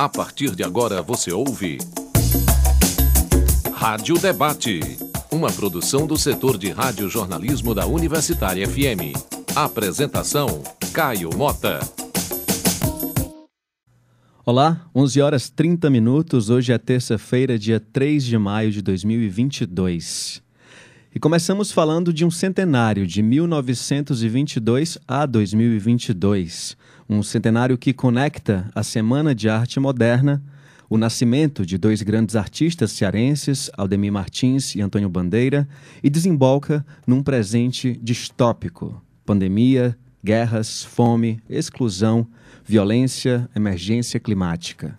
[0.00, 1.76] A partir de agora você ouve.
[3.74, 4.80] Rádio Debate.
[5.30, 9.12] Uma produção do setor de rádio-jornalismo da Universitária FM.
[9.54, 10.62] Apresentação:
[10.94, 11.80] Caio Mota.
[14.42, 16.48] Olá, 11 horas 30 minutos.
[16.48, 20.42] Hoje é terça-feira, dia 3 de maio de 2022.
[21.14, 26.74] E começamos falando de um centenário de 1922 a 2022.
[27.12, 30.40] Um centenário que conecta a Semana de Arte Moderna,
[30.88, 35.68] o nascimento de dois grandes artistas cearenses, Aldemir Martins e Antônio Bandeira,
[36.04, 42.24] e desemboca num presente distópico: pandemia, guerras, fome, exclusão,
[42.64, 44.96] violência, emergência climática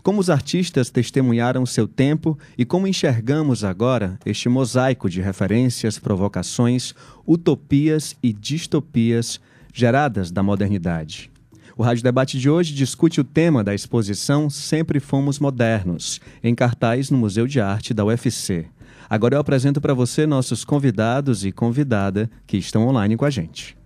[0.00, 6.94] como os artistas testemunharam seu tempo e como enxergamos agora este mosaico de referências, provocações,
[7.26, 9.40] utopias e distopias
[9.74, 11.30] geradas da modernidade.
[11.78, 17.08] O Rádio Debate de hoje discute o tema da exposição Sempre Fomos Modernos, em cartaz
[17.08, 18.66] no Museu de Arte da UFC.
[19.08, 23.78] Agora eu apresento para você nossos convidados e convidada que estão online com a gente.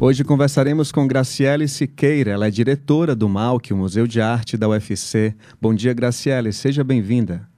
[0.00, 4.70] Hoje conversaremos com Graciele Siqueira, ela é diretora do MAUC, o Museu de Arte da
[4.70, 5.34] UFC.
[5.60, 7.51] Bom dia, Graciele, seja bem-vinda.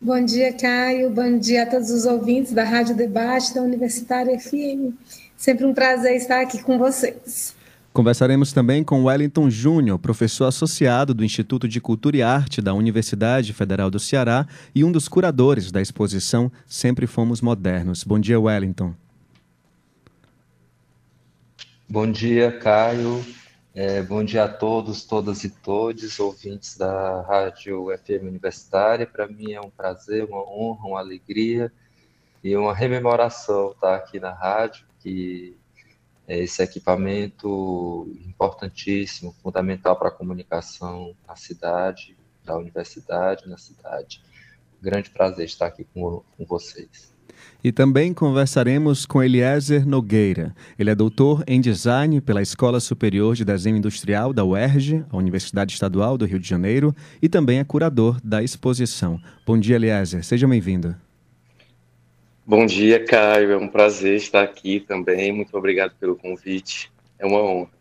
[0.00, 1.10] Bom dia, Caio.
[1.10, 4.94] Bom dia a todos os ouvintes da Rádio Debate da Universitária FM.
[5.36, 7.56] Sempre um prazer estar aqui com vocês.
[7.92, 13.52] Conversaremos também com Wellington Júnior, professor associado do Instituto de Cultura e Arte da Universidade
[13.52, 18.04] Federal do Ceará e um dos curadores da exposição Sempre Fomos Modernos.
[18.04, 18.94] Bom dia, Wellington.
[21.88, 23.24] Bom dia, Caio.
[23.74, 29.06] É, bom dia a todos, todas e todos, ouvintes da Rádio FM Universitária.
[29.06, 31.70] Para mim é um prazer, uma honra, uma alegria
[32.42, 35.54] e uma rememoração estar aqui na rádio, que
[36.26, 44.22] é esse equipamento importantíssimo, fundamental para a comunicação na cidade, da universidade, na cidade.
[44.80, 47.14] Grande prazer estar aqui com, com vocês.
[47.68, 50.54] E também conversaremos com Eliezer Nogueira.
[50.78, 55.74] Ele é doutor em design pela Escola Superior de Desenho Industrial da UERJ, a Universidade
[55.74, 59.20] Estadual do Rio de Janeiro, e também é curador da exposição.
[59.46, 60.24] Bom dia, Eliezer.
[60.24, 60.96] Seja bem-vindo.
[62.46, 63.52] Bom dia, Caio.
[63.52, 65.30] É um prazer estar aqui também.
[65.30, 66.90] Muito obrigado pelo convite.
[67.18, 67.77] É uma honra.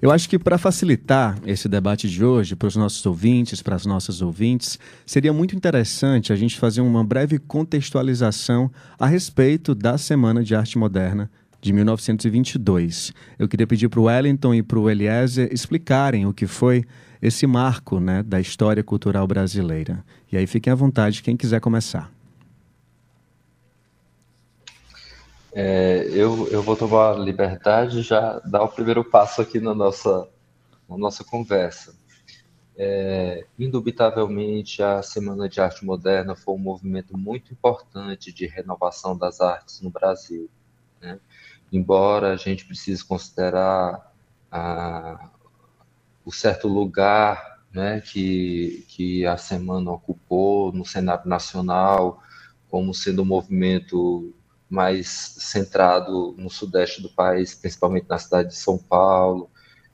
[0.01, 3.85] Eu acho que para facilitar esse debate de hoje para os nossos ouvintes, para as
[3.85, 10.41] nossas ouvintes, seria muito interessante a gente fazer uma breve contextualização a respeito da Semana
[10.41, 11.29] de Arte Moderna
[11.61, 13.11] de 1922.
[13.37, 16.85] Eu queria pedir para o Wellington e para o Eliezer explicarem o que foi
[17.21, 20.01] esse marco né, da história cultural brasileira.
[20.31, 22.09] E aí fiquem à vontade, quem quiser começar.
[25.51, 29.73] É, eu, eu vou tomar a liberdade de já dar o primeiro passo aqui na
[29.73, 30.27] nossa,
[30.87, 31.97] na nossa conversa.
[32.77, 39.41] É, indubitavelmente, a Semana de Arte Moderna foi um movimento muito importante de renovação das
[39.41, 40.49] artes no Brasil.
[41.01, 41.19] Né?
[41.73, 44.13] Embora a gente precise considerar
[46.25, 52.23] o certo lugar né, que, que a semana ocupou no cenário nacional,
[52.69, 54.33] como sendo um movimento
[54.69, 55.07] mais
[55.39, 59.49] centrado no sudeste do país, principalmente na cidade de São Paulo,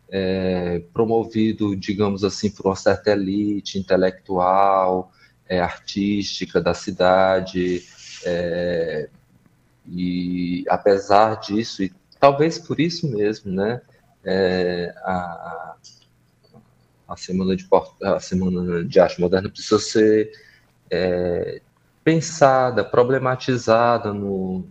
[0.09, 5.11] é, promovido, digamos assim, por uma certa elite intelectual,
[5.47, 7.83] é, artística da cidade,
[8.25, 9.09] é,
[9.87, 13.81] e apesar disso, e talvez por isso mesmo, né,
[14.23, 15.75] é, a,
[17.07, 17.67] a, semana de,
[18.03, 20.31] a Semana de Arte Moderna precisa ser
[20.89, 21.61] é,
[22.05, 24.63] pensada, problematizada no,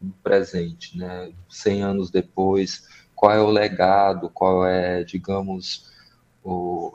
[0.00, 1.32] no presente, né?
[1.48, 2.86] 100 anos depois,
[3.16, 5.90] qual é o legado, qual é, digamos,
[6.44, 6.94] o,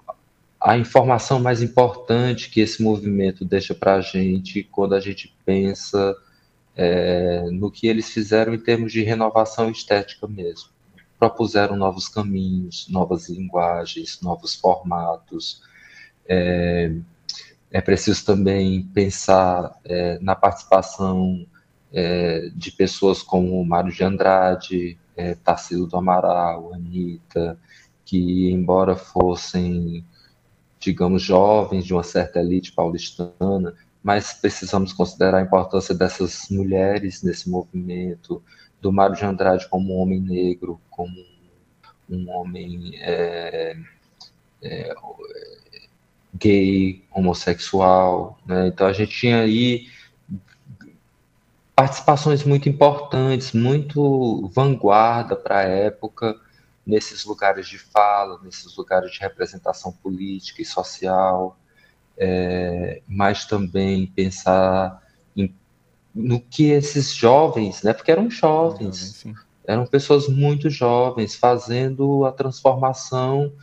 [0.61, 6.15] a informação mais importante que esse movimento deixa para a gente quando a gente pensa
[6.75, 10.69] é, no que eles fizeram em termos de renovação estética mesmo.
[11.17, 15.63] Propuseram novos caminhos, novas linguagens, novos formatos.
[16.27, 16.93] É,
[17.71, 21.45] é preciso também pensar é, na participação
[21.93, 25.35] é, de pessoas como Mário de Andrade, é,
[25.87, 27.59] do Amaral, Anitta,
[28.05, 30.03] que, embora fossem,
[30.79, 37.49] digamos, jovens de uma certa elite paulistana, mas precisamos considerar a importância dessas mulheres nesse
[37.49, 38.41] movimento,
[38.81, 41.13] do Mário de Andrade como um homem negro, como
[42.09, 43.75] um homem é,
[44.63, 44.95] é,
[46.33, 48.37] gay, homossexual.
[48.45, 48.67] Né?
[48.67, 49.87] Então a gente tinha aí
[51.75, 56.35] participações muito importantes, muito vanguarda para a época,
[56.85, 61.57] nesses lugares de fala, nesses lugares de representação política e social,
[62.17, 65.01] é, mas também pensar
[65.37, 65.55] em,
[66.13, 69.25] no que esses jovens, né, porque eram jovens,
[69.65, 73.53] eram pessoas muito jovens, fazendo a transformação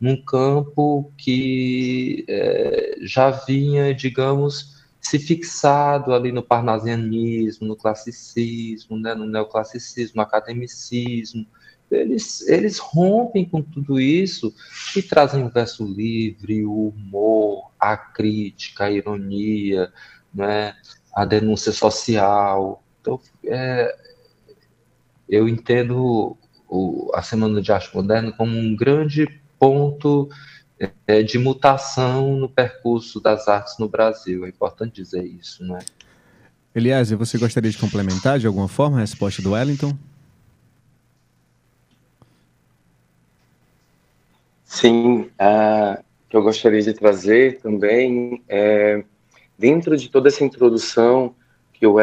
[0.00, 9.14] num campo que é, já vinha, digamos, se fixado ali no parnasianismo, no classicismo, né,
[9.14, 11.46] no neoclassicismo, no academicismo.
[11.90, 14.52] Eles, eles rompem com tudo isso
[14.96, 19.92] e trazem o verso livre, o humor, a crítica, a ironia,
[20.34, 20.74] né,
[21.14, 22.82] a denúncia social.
[23.00, 23.94] Então, é,
[25.28, 26.36] eu entendo
[26.68, 29.26] o, a Semana de Arte Moderna como um grande
[29.58, 30.28] ponto
[31.06, 34.44] é, de mutação no percurso das artes no Brasil.
[34.44, 35.78] É importante dizer isso, né?
[36.74, 39.96] Eliezer, você gostaria de complementar de alguma forma a resposta do Wellington?
[44.64, 49.04] Sim, uh, que eu gostaria de trazer também é,
[49.56, 51.32] dentro de toda essa introdução
[51.72, 51.94] que o,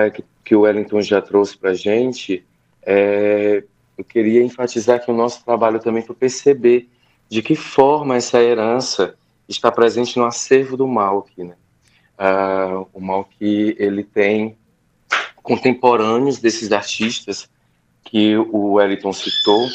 [0.46, 2.46] que o Wellington já trouxe para a gente,
[2.82, 3.62] é,
[3.98, 6.88] eu queria enfatizar que o nosso trabalho também foi perceber
[7.32, 9.16] de que forma essa herança
[9.48, 11.56] está presente no acervo do Malk, né?
[12.20, 14.58] Uh, o Malk ele tem
[15.42, 17.50] contemporâneos desses artistas
[18.04, 19.66] que o Wellington citou,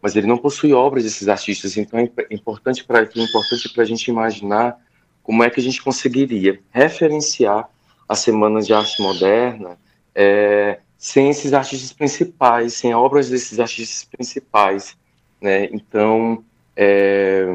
[0.00, 3.86] mas ele não possui obras desses artistas, então é importante para é importante para a
[3.86, 4.78] gente imaginar
[5.20, 7.68] como é que a gente conseguiria referenciar
[8.08, 9.76] a Semana de Arte Moderna
[10.14, 14.96] é, sem esses artistas principais, sem obras desses artistas principais,
[15.40, 15.64] né?
[15.72, 16.44] Então
[16.76, 17.46] é,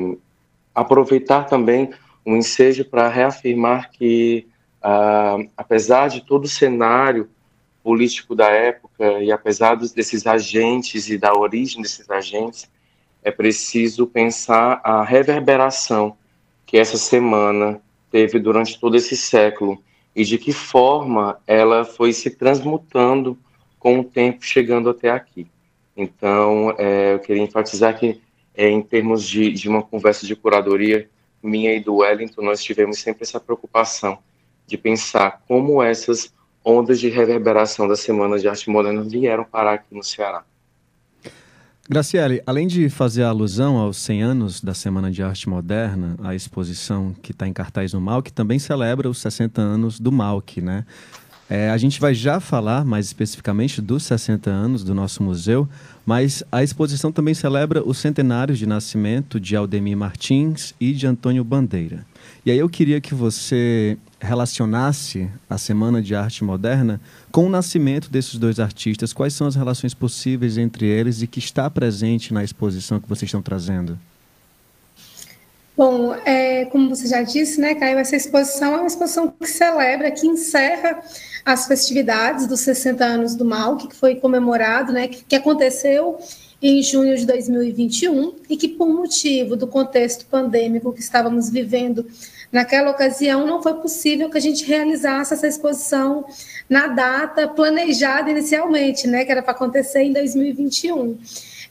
[0.73, 1.91] aproveitar também
[2.25, 4.47] um ensejo para reafirmar que,
[4.81, 7.29] ah, apesar de todo o cenário
[7.83, 12.69] político da época e apesar desses agentes e da origem desses agentes,
[13.23, 16.15] é preciso pensar a reverberação
[16.65, 17.81] que essa semana
[18.11, 19.81] teve durante todo esse século
[20.15, 23.37] e de que forma ela foi se transmutando
[23.77, 25.47] com o tempo chegando até aqui.
[25.95, 28.21] Então, é, eu queria enfatizar que
[28.67, 31.09] em termos de, de uma conversa de curadoria
[31.41, 34.17] minha e do Wellington, nós tivemos sempre essa preocupação
[34.67, 36.33] de pensar como essas
[36.63, 40.43] ondas de reverberação da Semana de Arte Moderna vieram parar aqui no Ceará.
[41.89, 47.15] Graciele, além de fazer alusão aos 100 anos da Semana de Arte Moderna, a exposição
[47.19, 50.85] que está em cartaz no MAUC também celebra os 60 anos do MAUC, né?
[51.49, 55.67] É, a gente vai já falar mais especificamente dos 60 anos do nosso museu,
[56.09, 61.43] mas a exposição também celebra os centenários de nascimento de Aldemir Martins e de Antônio
[61.43, 62.03] Bandeira.
[62.43, 66.99] E aí eu queria que você relacionasse a Semana de Arte Moderna
[67.31, 69.13] com o nascimento desses dois artistas.
[69.13, 73.29] Quais são as relações possíveis entre eles e que está presente na exposição que vocês
[73.29, 73.95] estão trazendo?
[75.79, 80.11] Bom, é, como você já disse, né, Caio, essa exposição é uma exposição que celebra,
[80.11, 81.01] que encerra
[81.45, 86.19] as festividades dos 60 anos do MAL, que foi comemorado, né, que, que aconteceu
[86.61, 92.05] em junho de 2021 e que, por motivo do contexto pandêmico que estávamos vivendo
[92.51, 96.25] naquela ocasião, não foi possível que a gente realizasse essa exposição
[96.69, 101.17] na data planejada inicialmente, né, que era para acontecer em 2021.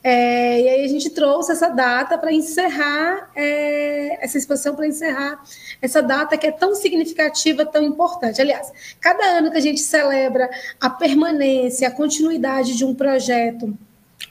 [0.02, 5.42] É, e aí a gente trouxe essa data para encerrar é, essa exposição, para encerrar
[5.82, 8.40] essa data que é tão significativa, tão importante.
[8.40, 10.48] Aliás, cada ano que a gente celebra
[10.80, 13.76] a permanência, a continuidade de um projeto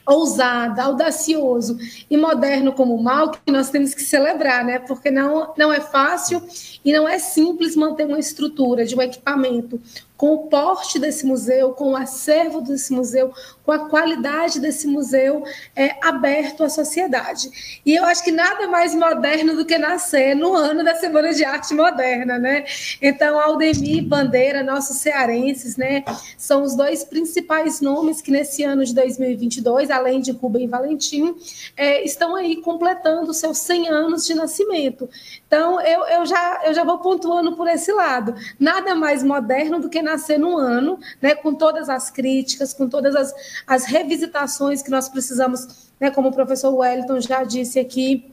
[0.06, 1.78] ousado, audacioso
[2.10, 4.78] e moderno como o mal, que nós temos que celebrar, né?
[4.78, 6.42] Porque não, não é fácil
[6.84, 9.80] e não é simples manter uma estrutura de um equipamento
[10.18, 13.32] com o porte desse museu, com o acervo desse museu,
[13.64, 15.44] com a qualidade desse museu
[15.76, 17.80] é, aberto à sociedade.
[17.86, 21.44] E eu acho que nada mais moderno do que nascer no ano da Semana de
[21.44, 22.64] Arte Moderna, né?
[23.00, 26.02] Então, Aldemir Bandeira, nossos cearenses, né,
[26.36, 31.36] são os dois principais nomes que nesse ano de 2022, além de Rubem Valentim,
[31.76, 35.08] é, estão aí completando seus 100 anos de nascimento.
[35.46, 38.34] Então, eu, eu, já, eu já vou pontuando por esse lado.
[38.58, 43.14] Nada mais moderno do que nascer num ano, né, com todas as críticas, com todas
[43.14, 43.34] as,
[43.66, 48.32] as revisitações que nós precisamos, né, como o professor Wellington já disse aqui,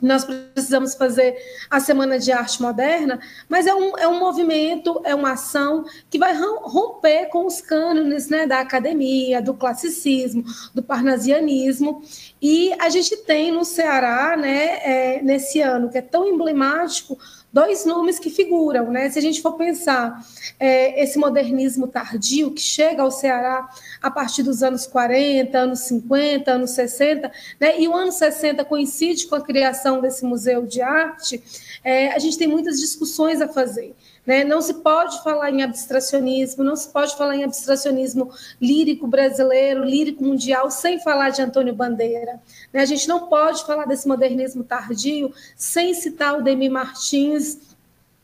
[0.00, 1.34] nós precisamos fazer
[1.70, 3.18] a Semana de Arte Moderna,
[3.48, 8.28] mas é um, é um movimento, é uma ação que vai romper com os cânones
[8.28, 12.02] né, da academia, do classicismo, do parnasianismo.
[12.42, 17.18] E a gente tem no Ceará, né, é, nesse ano, que é tão emblemático,
[17.56, 18.90] dois nomes que figuram.
[18.90, 19.08] Né?
[19.08, 20.22] Se a gente for pensar
[20.60, 23.66] é, esse modernismo tardio que chega ao Ceará
[24.02, 27.80] a partir dos anos 40, anos 50, anos 60, né?
[27.80, 31.42] e o ano 60 coincide com a criação desse museu de arte,
[31.82, 33.96] é, a gente tem muitas discussões a fazer.
[34.26, 34.42] Né?
[34.44, 38.30] Não se pode falar em abstracionismo, não se pode falar em abstracionismo
[38.60, 42.40] lírico brasileiro, lírico mundial, sem falar de Antônio Bandeira.
[42.72, 42.80] Né?
[42.80, 47.76] A gente não pode falar desse modernismo tardio sem citar o Demi Martins,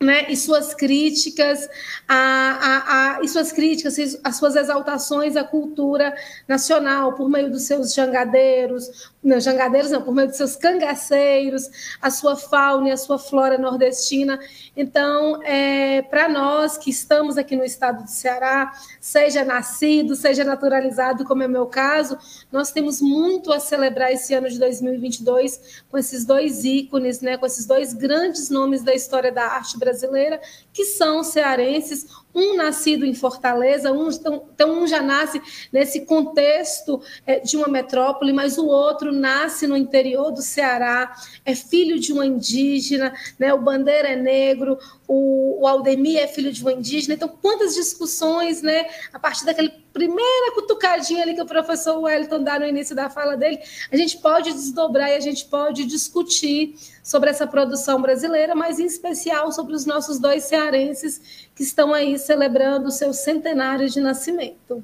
[0.03, 1.69] né, e suas críticas,
[2.09, 6.15] a, a, a, e suas críticas, as suas exaltações à cultura
[6.49, 12.11] nacional por meio dos seus jangadeiros, não, jangadeiros não, por meio dos seus cangaceiros, a
[12.11, 14.41] sua fauna e a sua flora nordestina.
[14.77, 21.25] Então, é, para nós que estamos aqui no estado do Ceará, seja nascido, seja naturalizado,
[21.25, 22.19] como é o meu caso,
[22.51, 27.47] nós temos muito a celebrar esse ano de 2022 com esses dois ícones, né, com
[27.47, 30.41] esses dois grandes nomes da história da arte brasileira,
[30.73, 35.41] que são cearenses, um nascido em Fortaleza, um, então, um já nasce
[35.73, 41.55] nesse contexto é, de uma metrópole, mas o outro nasce no interior do Ceará, é
[41.55, 43.53] filho de uma indígena, né?
[43.53, 44.79] o Bandeira é negro,
[45.13, 47.15] o, o Aldemir é filho de uma indígena.
[47.15, 48.87] Então, quantas discussões, né?
[49.13, 53.37] A partir daquela primeira cutucadinha ali que o professor Wellington dá no início da fala
[53.37, 53.59] dele,
[53.91, 58.87] a gente pode desdobrar e a gente pode discutir sobre essa produção brasileira, mas em
[58.87, 61.21] especial sobre os nossos dois cearenses
[61.55, 64.83] que estão aí celebrando o seu centenário de nascimento.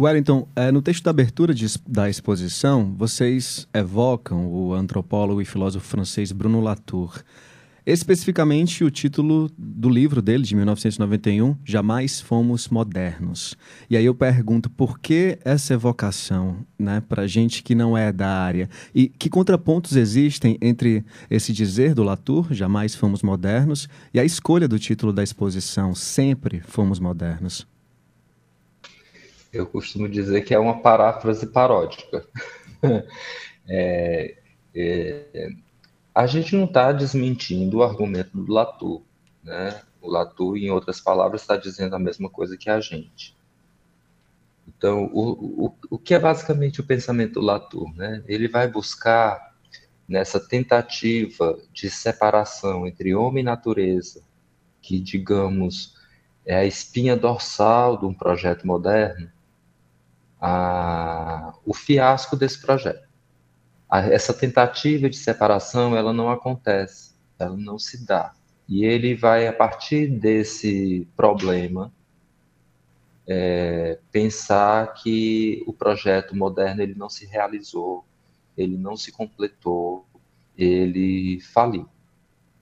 [0.00, 5.86] Wellington, é, no texto da abertura de, da exposição, vocês evocam o antropólogo e filósofo
[5.86, 7.22] francês Bruno Latour.
[7.84, 13.56] Especificamente o título do livro dele, de 1991, Jamais Fomos Modernos.
[13.90, 18.28] E aí eu pergunto por que essa evocação né, para gente que não é da
[18.28, 18.70] área?
[18.94, 24.68] E que contrapontos existem entre esse dizer do Latour, Jamais Fomos Modernos, e a escolha
[24.68, 27.66] do título da exposição, Sempre Fomos Modernos?
[29.52, 32.24] Eu costumo dizer que é uma paráfrase paródica.
[33.68, 34.36] é,
[34.72, 35.48] é
[36.14, 39.02] a gente não está desmentindo o argumento do Latour,
[39.42, 39.80] né?
[40.00, 43.36] O Latour, em outras palavras, está dizendo a mesma coisa que a gente.
[44.66, 47.94] Então, o, o, o que é basicamente o pensamento do Latour?
[47.94, 48.22] Né?
[48.26, 49.54] Ele vai buscar,
[50.06, 54.22] nessa tentativa de separação entre homem e natureza,
[54.80, 55.96] que, digamos,
[56.44, 59.30] é a espinha dorsal de um projeto moderno,
[60.40, 63.11] a, o fiasco desse projeto
[63.92, 68.32] essa tentativa de separação ela não acontece, ela não se dá.
[68.68, 71.92] E ele vai, a partir desse problema,
[73.26, 78.04] é, pensar que o projeto moderno ele não se realizou,
[78.56, 80.06] ele não se completou,
[80.56, 81.88] ele faliu.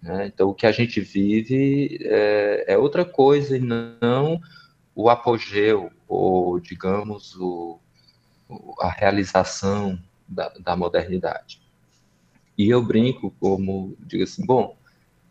[0.03, 0.27] Né?
[0.27, 4.41] Então, o que a gente vive é, é, outra coisa e não
[4.95, 7.79] o apogeu, ou, digamos, o,
[8.81, 9.99] a realização
[10.31, 11.61] da, da modernidade.
[12.57, 14.77] E eu brinco como, digo assim, bom,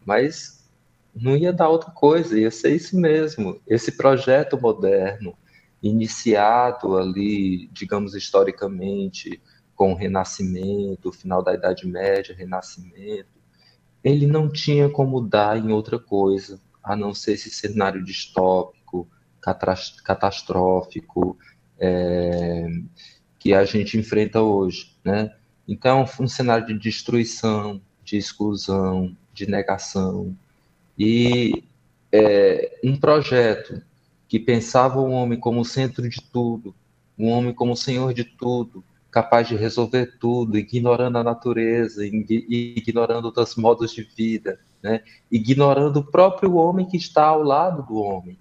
[0.05, 0.67] mas
[1.15, 3.59] não ia dar outra coisa, ia ser isso mesmo.
[3.67, 5.35] Esse projeto moderno,
[5.81, 9.41] iniciado ali, digamos, historicamente,
[9.75, 13.39] com o Renascimento, o final da Idade Média, Renascimento,
[14.03, 19.07] ele não tinha como dar em outra coisa, a não ser esse cenário distópico,
[20.03, 21.37] catastrófico,
[21.77, 22.67] é,
[23.39, 25.33] que a gente enfrenta hoje, né?
[25.67, 30.35] Então, um cenário de destruição, de exclusão, de negação
[30.97, 31.63] e
[32.11, 33.81] é, um projeto
[34.27, 36.75] que pensava o homem como centro de tudo,
[37.17, 43.55] um homem como senhor de tudo, capaz de resolver tudo, ignorando a natureza, ignorando outros
[43.55, 45.01] modos de vida, né?
[45.31, 48.37] ignorando o próprio homem que está ao lado do homem.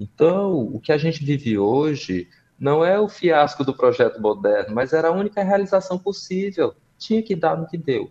[0.00, 4.92] Então, o que a gente vive hoje não é o fiasco do projeto moderno, mas
[4.92, 6.74] era a única realização possível.
[6.98, 8.10] Tinha que dar no que deu.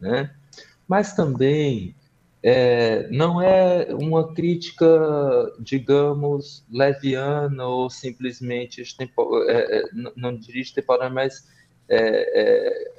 [0.00, 0.34] Né?
[0.88, 1.94] Mas também
[2.42, 4.86] é, não é uma crítica,
[5.58, 11.46] digamos, leviana ou simplesmente é, é, não dirige temporária, mas
[11.88, 11.98] é,
[12.40, 12.92] é,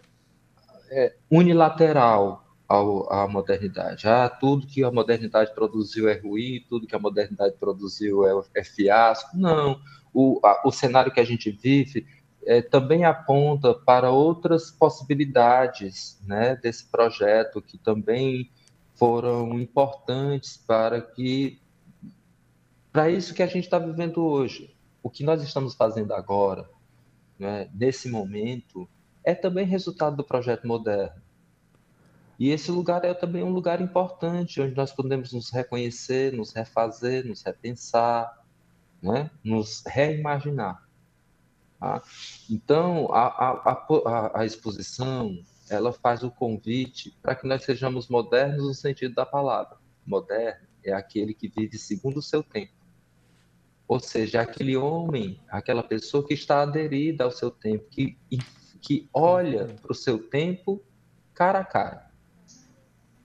[0.89, 4.08] é, unilateral ao, à modernidade.
[4.08, 8.63] Ah, tudo que a modernidade produziu é ruim, tudo que a modernidade produziu é, é
[8.63, 9.38] fiasco.
[9.38, 9.80] Não.
[10.17, 12.07] O, a, o cenário que a gente vive
[12.45, 18.50] é, também aponta para outras possibilidades né, desse projeto que também
[18.93, 21.60] foram importantes para que
[22.93, 24.74] para isso que a gente está vivendo hoje.
[25.03, 26.69] O que nós estamos fazendo agora,
[27.38, 28.88] né, nesse momento,
[29.22, 31.22] é também resultado do projeto moderno.
[32.39, 37.25] E esse lugar é também um lugar importante, onde nós podemos nos reconhecer, nos refazer,
[37.25, 38.44] nos repensar,
[39.05, 39.29] né?
[39.43, 40.83] nos reimaginar.
[41.79, 42.01] Tá?
[42.50, 45.38] Então, a, a, a, a exposição,
[45.69, 49.77] ela faz o convite para que nós sejamos modernos no sentido da palavra.
[50.05, 52.74] Moderno é aquele que vive segundo o seu tempo.
[53.88, 58.17] Ou seja, aquele homem, aquela pessoa que está aderida ao seu tempo, que,
[58.81, 60.83] que olha para o seu tempo
[61.35, 62.12] cara a cara.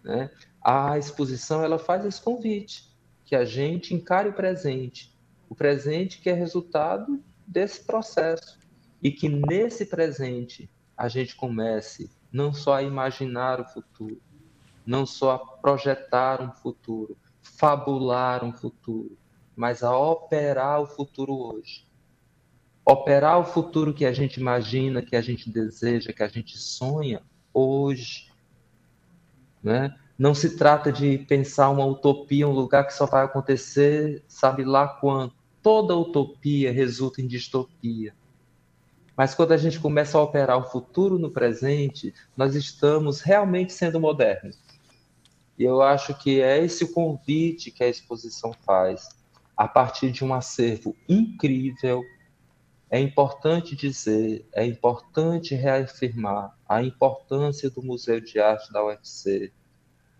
[0.05, 0.31] Né?
[0.63, 2.91] A exposição ela faz esse convite,
[3.25, 5.17] que a gente encare o presente,
[5.51, 8.59] o presente que é resultado desse processo,
[9.03, 14.21] e que nesse presente a gente comece não só a imaginar o futuro,
[14.87, 19.19] não só a projetar um futuro, fabular um futuro,
[19.57, 21.85] mas a operar o futuro hoje.
[22.85, 27.23] Operar o futuro que a gente imagina, que a gente deseja, que a gente sonha
[27.53, 28.31] hoje.
[29.63, 29.97] Né?
[30.19, 34.87] Não se trata de pensar uma utopia, um lugar que só vai acontecer, sabe lá
[34.87, 35.40] quando.
[35.63, 38.15] Toda utopia resulta em distopia.
[39.17, 44.01] Mas quando a gente começa a operar o futuro no presente, nós estamos realmente sendo
[44.01, 44.59] modernos.
[45.59, 49.11] E eu acho que é esse o convite que a exposição faz.
[49.55, 52.03] A partir de um acervo incrível,
[52.89, 59.53] é importante dizer, é importante reafirmar a importância do Museu de Arte da UFC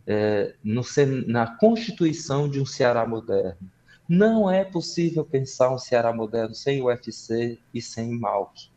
[0.07, 0.83] é, no,
[1.27, 3.71] na constituição de um Ceará moderno.
[4.11, 8.73] Não é possível pensar um Ceará moderno sem UFC e sem Malte.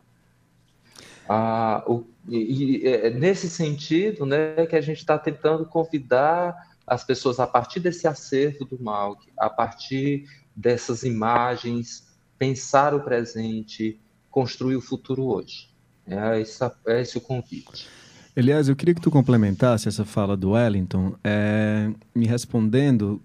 [1.28, 7.04] Ah, o, e, e, é nesse sentido né, que a gente está tentando convidar as
[7.04, 12.06] pessoas a partir desse acervo do Malk, a partir dessas imagens,
[12.38, 15.68] pensar o presente, construir o futuro hoje.
[16.06, 17.88] É, essa, é esse o convite.
[18.36, 23.20] Elias, eu queria que tu complementasse essa fala do Wellington, é, me respondendo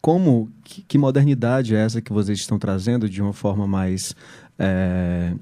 [0.00, 4.14] como, que, que, modernidade é essa que vocês estão trazendo de uma forma mais
[4.58, 5.34] é,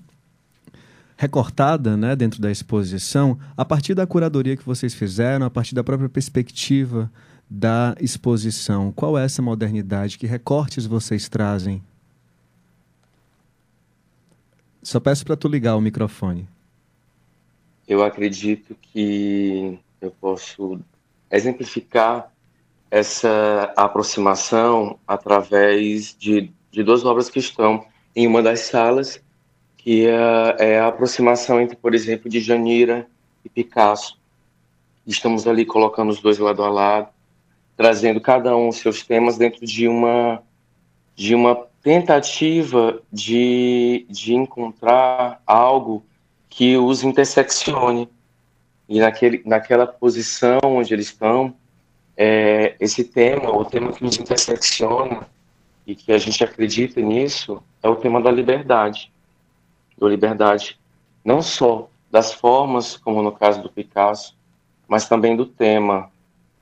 [1.16, 5.84] recortada né, dentro da exposição, a partir da curadoria que vocês fizeram, a partir da
[5.84, 7.10] própria perspectiva
[7.48, 8.92] da exposição.
[8.92, 10.18] Qual é essa modernidade?
[10.18, 11.82] Que recortes vocês trazem?
[14.82, 16.48] Só peço para tu ligar o microfone.
[17.86, 20.78] Eu acredito que eu posso
[21.30, 22.30] exemplificar
[22.90, 29.22] essa aproximação através de, de duas obras que estão em uma das salas
[29.76, 33.06] que é, é a aproximação entre, por exemplo, de Janira
[33.44, 34.18] e Picasso.
[35.06, 37.08] Estamos ali colocando os dois lado a lado,
[37.76, 40.42] trazendo cada um os seus temas dentro de uma
[41.16, 46.04] de uma tentativa de, de encontrar algo
[46.48, 48.08] que os interseccione.
[48.88, 51.54] E naquele, naquela posição onde eles estão,
[52.18, 55.26] é, esse tema, o tema que nos intersecciona,
[55.86, 59.10] e que a gente acredita nisso, é o tema da liberdade
[59.98, 60.78] da liberdade,
[61.24, 64.36] não só das formas, como no caso do Picasso,
[64.86, 66.10] mas também do tema,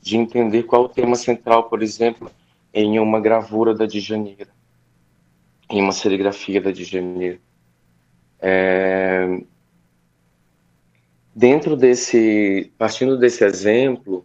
[0.01, 2.31] de entender qual o tema central, por exemplo,
[2.73, 4.49] em uma gravura da Djanira,
[5.71, 7.39] em uma serigrafia da Djanira.
[8.41, 9.41] É...
[11.35, 14.25] Dentro desse, partindo desse exemplo,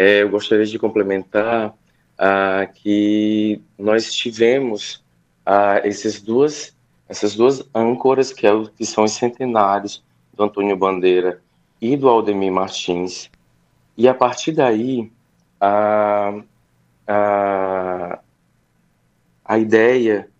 [0.00, 1.74] é, eu gostaria de complementar
[2.16, 5.04] ah, que nós tivemos
[5.44, 6.74] ah, essas duas
[7.06, 11.42] essas duas âncoras, que, é, que são os centenários do Antônio Bandeira
[11.80, 13.28] e do Aldemir Martins.
[13.96, 15.10] E a partir daí,
[15.60, 16.40] a,
[17.06, 18.20] a,
[19.44, 20.30] a ideia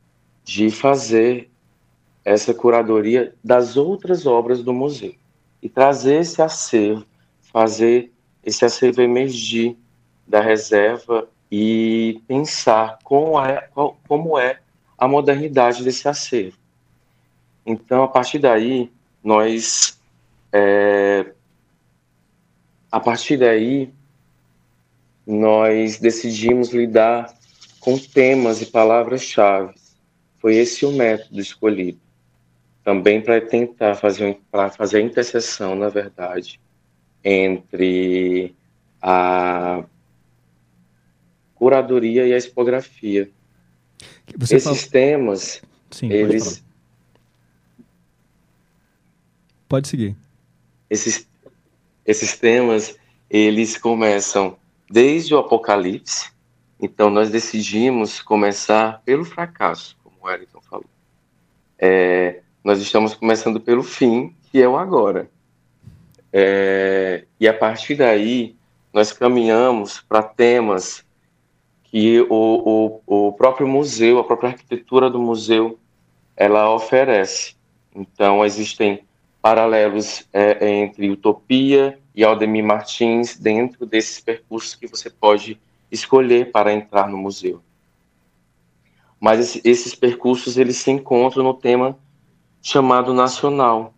[0.45, 1.51] de fazer
[2.25, 5.15] essa curadoria das outras obras do museu
[5.61, 7.05] e trazer esse acervo,
[7.43, 8.13] fazer
[8.45, 9.77] esse acervo emergir
[10.27, 13.69] da reserva e pensar como é,
[14.07, 14.61] como é
[14.97, 16.57] a modernidade desse acervo.
[17.67, 18.91] Então, a partir daí,
[19.23, 19.99] nós.
[20.53, 21.33] É,
[22.91, 23.93] a partir daí,
[25.27, 27.33] nós decidimos lidar
[27.79, 29.75] com temas e palavras-chave.
[30.39, 32.01] Foi esse o método escolhido.
[32.83, 34.41] Também para tentar fazer,
[34.77, 36.59] fazer a interseção, na verdade,
[37.25, 38.55] entre
[39.01, 39.85] a
[41.55, 43.31] curadoria e a expografia.
[44.37, 44.91] Você Esses fala...
[44.91, 46.45] temas, Sim, eles...
[46.45, 46.65] Pode,
[49.69, 50.17] pode seguir.
[50.89, 51.29] Esses,
[52.07, 52.97] esses temas,
[53.29, 54.57] eles começam
[54.91, 56.31] desde o Apocalipse,
[56.81, 60.87] então nós decidimos começar pelo fracasso, como o Wellington falou.
[61.79, 65.31] É, nós estamos começando pelo fim, que é o agora.
[66.33, 68.57] É, e a partir daí,
[68.93, 71.05] nós caminhamos para temas
[71.85, 75.79] que o, o, o próprio museu, a própria arquitetura do museu,
[76.37, 77.55] ela oferece.
[77.95, 79.03] Então, existem
[79.43, 86.73] paralelos é, entre Utopia e Aldemir Martins dentro desses percursos que você pode escolher para
[86.73, 87.61] entrar no museu.
[89.19, 91.99] Mas esses percursos eles se encontram no tema
[92.63, 93.93] chamado nacional.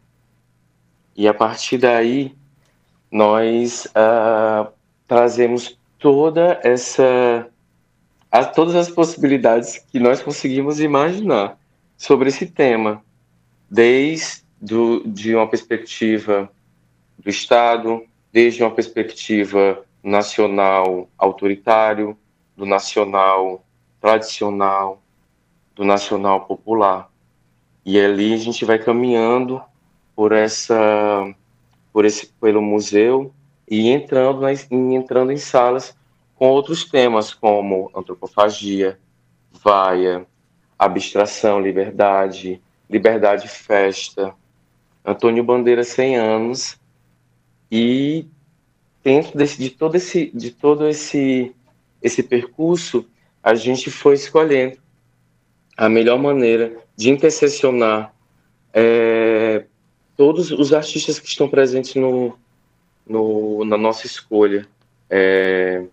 [1.17, 2.35] E a partir daí
[3.11, 4.71] nós uh,
[5.07, 7.49] trazemos toda essa
[8.31, 11.59] a todas as possibilidades que nós conseguimos imaginar
[11.99, 13.05] sobre esse tema,
[13.71, 16.51] desde do, de uma perspectiva
[17.19, 22.17] do Estado, desde uma perspectiva nacional autoritário,
[22.57, 23.63] do nacional
[24.01, 25.03] tradicional,
[25.75, 27.11] do nacional popular.
[27.85, 29.63] E ali a gente vai caminhando
[30.15, 31.35] por essa
[31.93, 33.33] por esse pelo museu
[33.69, 35.95] e entrando nas, entrando em salas
[36.35, 38.99] com outros temas como antropofagia,
[39.63, 40.27] vaia,
[40.79, 44.35] abstração, liberdade, liberdade festa,
[45.05, 46.81] Antônio Bandeira 100 anos.
[47.71, 48.27] E
[49.03, 51.55] dentro desse, de todo esse de todo esse
[52.03, 53.07] esse percurso
[53.43, 54.79] a gente foi escolhendo
[55.77, 58.15] a melhor maneira de intersecionar
[58.73, 59.65] é,
[60.17, 62.37] todos os artistas que estão presentes no,
[63.07, 64.67] no na nossa escolha
[65.09, 65.85] é,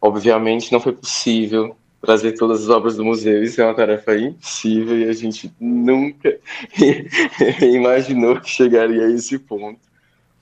[0.00, 4.96] Obviamente não foi possível trazer todas as obras do museu, isso é uma tarefa impossível
[4.98, 6.38] e a gente nunca
[7.60, 9.80] imaginou que chegaria a esse ponto.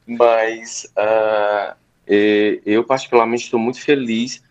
[0.07, 1.75] Mas uh,
[2.67, 4.43] eu, particularmente, estou muito feliz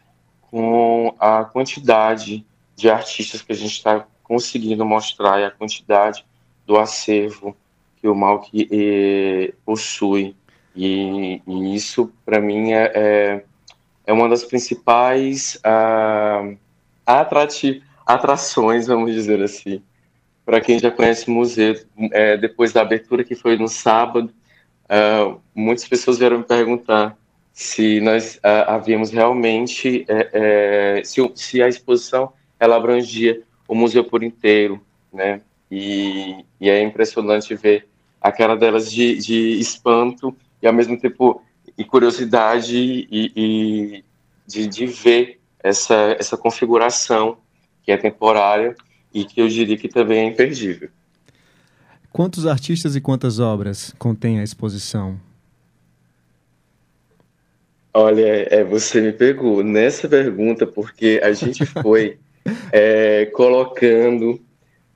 [0.49, 2.43] com a quantidade
[2.75, 6.25] de artistas que a gente está conseguindo mostrar e a quantidade
[6.65, 7.55] do acervo
[8.03, 10.35] que o Malk eh, possui.
[10.75, 13.43] E, e isso, para mim, é, é
[14.05, 16.57] é uma das principais uh,
[18.05, 19.81] atrações, vamos dizer assim.
[20.45, 21.73] Para quem já conhece o museu,
[22.11, 24.29] é, depois da abertura, que foi no sábado,
[24.85, 27.17] uh, muitas pessoas vieram me perguntar
[27.53, 34.03] se nós uh, havíamos realmente, é, é, se, se, a exposição ela abrangia o museu
[34.03, 34.81] por inteiro,
[35.13, 35.39] né?
[35.71, 37.87] E, e é impressionante ver
[38.23, 41.43] a cara delas de, de espanto e ao mesmo tempo
[41.77, 44.05] e curiosidade e, e
[44.47, 47.37] de, de, ver essa, essa configuração
[47.83, 48.75] que é temporária
[49.13, 50.89] e que eu diria que também é imperdível.
[52.11, 55.19] Quantos artistas e quantas obras contém a exposição?
[57.93, 62.17] Olha, é, você me pegou nessa pergunta porque a gente foi
[62.71, 64.39] é, colocando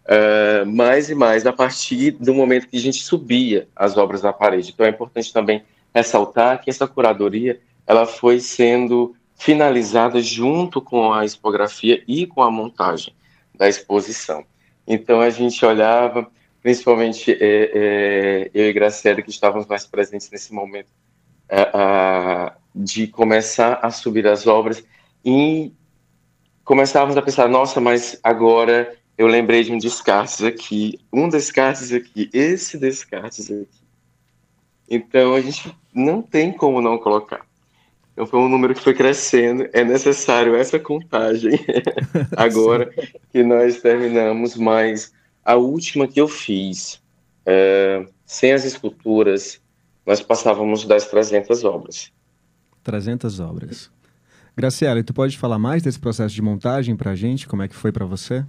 [0.07, 4.33] uh, mais e mais a partir do momento que a gente subia as obras na
[4.33, 4.71] parede.
[4.73, 11.23] Então é importante também ressaltar que essa curadoria ela foi sendo finalizada junto com a
[11.23, 13.13] expografia e com a montagem
[13.53, 14.43] da exposição.
[14.85, 16.27] Então a gente olhava,
[16.61, 20.89] principalmente é, é, eu e Graciela, que estávamos mais presentes nesse momento,
[21.49, 24.83] é, a, de começar a subir as obras
[25.23, 25.71] e
[26.63, 32.29] começávamos a pensar, nossa, mas agora eu lembrei de um descartes aqui, um descartes aqui,
[32.31, 33.67] esse descartes aqui.
[34.89, 37.45] Então a gente não tem como não colocar.
[38.13, 39.67] Então foi um número que foi crescendo.
[39.73, 41.51] É necessário essa contagem
[42.37, 42.93] agora
[43.31, 45.11] que nós terminamos, mas
[45.43, 47.01] a última que eu fiz,
[47.45, 49.59] é, sem as esculturas,
[50.05, 52.11] nós passávamos das 300 obras.
[52.83, 53.91] 300 obras.
[54.55, 57.47] Graciela, tu pode falar mais desse processo de montagem para a gente?
[57.47, 58.45] Como é que foi para você?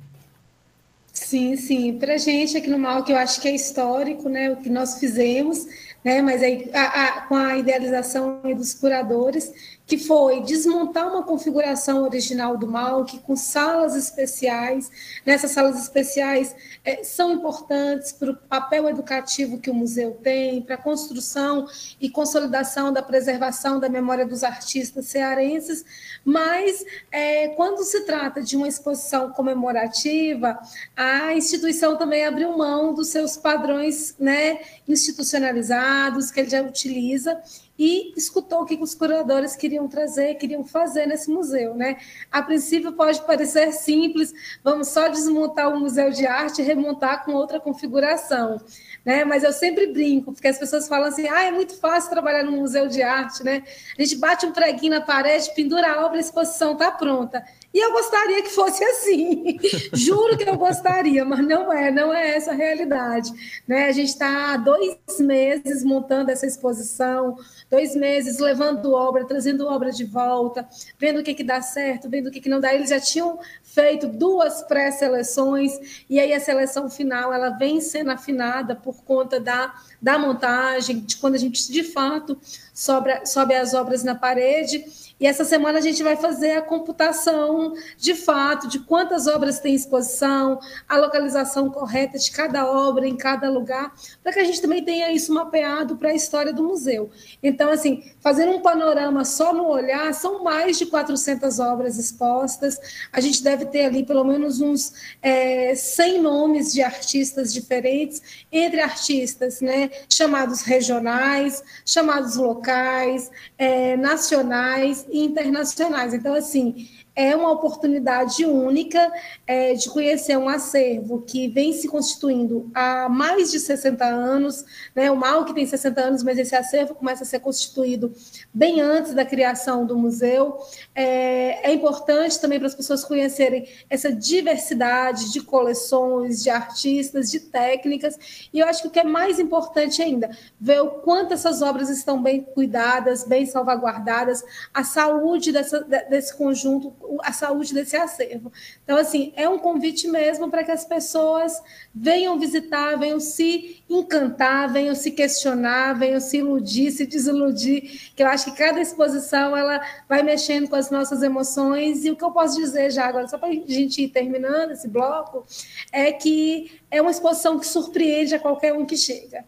[1.20, 1.98] Sim, sim.
[1.98, 4.70] Para a gente aqui no Mal, que eu acho que é histórico, né, o que
[4.70, 5.66] nós fizemos,
[6.04, 9.52] né, mas aí a, a, com a idealização dos curadores,
[9.88, 14.90] que foi desmontar uma configuração original do MAUC com salas especiais.
[15.24, 20.74] Nessas salas especiais é, são importantes para o papel educativo que o museu tem, para
[20.74, 21.66] a construção
[21.98, 25.82] e consolidação da preservação da memória dos artistas cearenses,
[26.22, 30.58] mas é, quando se trata de uma exposição comemorativa,
[30.94, 37.40] a instituição também abriu mão dos seus padrões né, institucionalizados que ele já utiliza
[37.78, 41.98] e escutou o que os curadores queriam trazer, queriam fazer nesse museu, né?
[42.30, 47.32] A princípio pode parecer simples, vamos só desmontar o museu de arte e remontar com
[47.32, 48.60] outra configuração,
[49.04, 49.24] né?
[49.24, 52.52] Mas eu sempre brinco, porque as pessoas falam assim: "Ah, é muito fácil trabalhar no
[52.52, 53.62] museu de arte, né?
[53.96, 57.44] A gente bate um preguinho na parede, pendura a obra, a exposição está pronta".
[57.72, 59.58] E eu gostaria que fosse assim.
[59.92, 63.30] Juro que eu gostaria, mas não é, não é essa a realidade.
[63.66, 63.86] Né?
[63.86, 67.36] A gente está dois meses montando essa exposição,
[67.70, 70.66] dois meses levando obra, trazendo obra de volta,
[70.98, 72.74] vendo o que, que dá certo, vendo o que, que não dá.
[72.74, 73.38] Eles já tinham
[73.74, 79.74] feito duas pré-seleções, e aí a seleção final ela vem sendo afinada por conta da,
[80.00, 82.38] da montagem, de quando a gente de fato
[82.72, 84.84] sobe, sobe as obras na parede
[85.20, 89.74] e essa semana a gente vai fazer a computação de fato de quantas obras tem
[89.74, 94.84] exposição, a localização correta de cada obra em cada lugar, para que a gente também
[94.84, 97.10] tenha isso mapeado para a história do museu.
[97.42, 102.78] Então, assim, fazendo um panorama só no olhar, são mais de 400 obras expostas.
[103.12, 104.92] A gente deve ter ali pelo menos uns
[105.22, 115.06] é, 100 nomes de artistas diferentes, entre artistas né, chamados regionais, chamados locais, é, nacionais
[115.10, 116.14] e internacionais.
[116.14, 116.88] Então, assim,
[117.18, 119.12] é uma oportunidade única
[119.44, 125.10] é, de conhecer um acervo que vem se constituindo há mais de 60 anos, né?
[125.10, 128.14] o mal que tem 60 anos, mas esse acervo começa a ser constituído
[128.54, 130.58] bem antes da criação do museu.
[130.94, 137.40] É, é importante também para as pessoas conhecerem essa diversidade de coleções, de artistas, de
[137.40, 141.62] técnicas, e eu acho que o que é mais importante ainda, ver o quanto essas
[141.62, 148.52] obras estão bem cuidadas, bem salvaguardadas, a saúde dessa, desse conjunto a saúde desse acervo.
[148.84, 151.62] Então, assim, é um convite mesmo para que as pessoas
[151.94, 158.26] venham visitar, venham se encantar, venham se questionar, venham se iludir, se desiludir, que eu
[158.26, 162.30] acho que cada exposição ela vai mexendo com as nossas emoções, e o que eu
[162.30, 165.44] posso dizer já agora, só para a gente ir terminando esse bloco,
[165.92, 169.44] é que é uma exposição que surpreende a qualquer um que chega.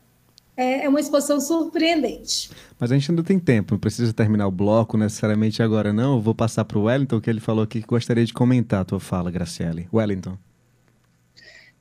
[0.60, 2.50] É, é uma exposição surpreendente.
[2.78, 6.16] Mas a gente ainda tem tempo, não precisa terminar o bloco necessariamente agora, não.
[6.16, 8.84] Eu vou passar para o Wellington, que ele falou aqui que gostaria de comentar a
[8.84, 9.88] tua fala, Graciele.
[9.90, 10.36] Wellington.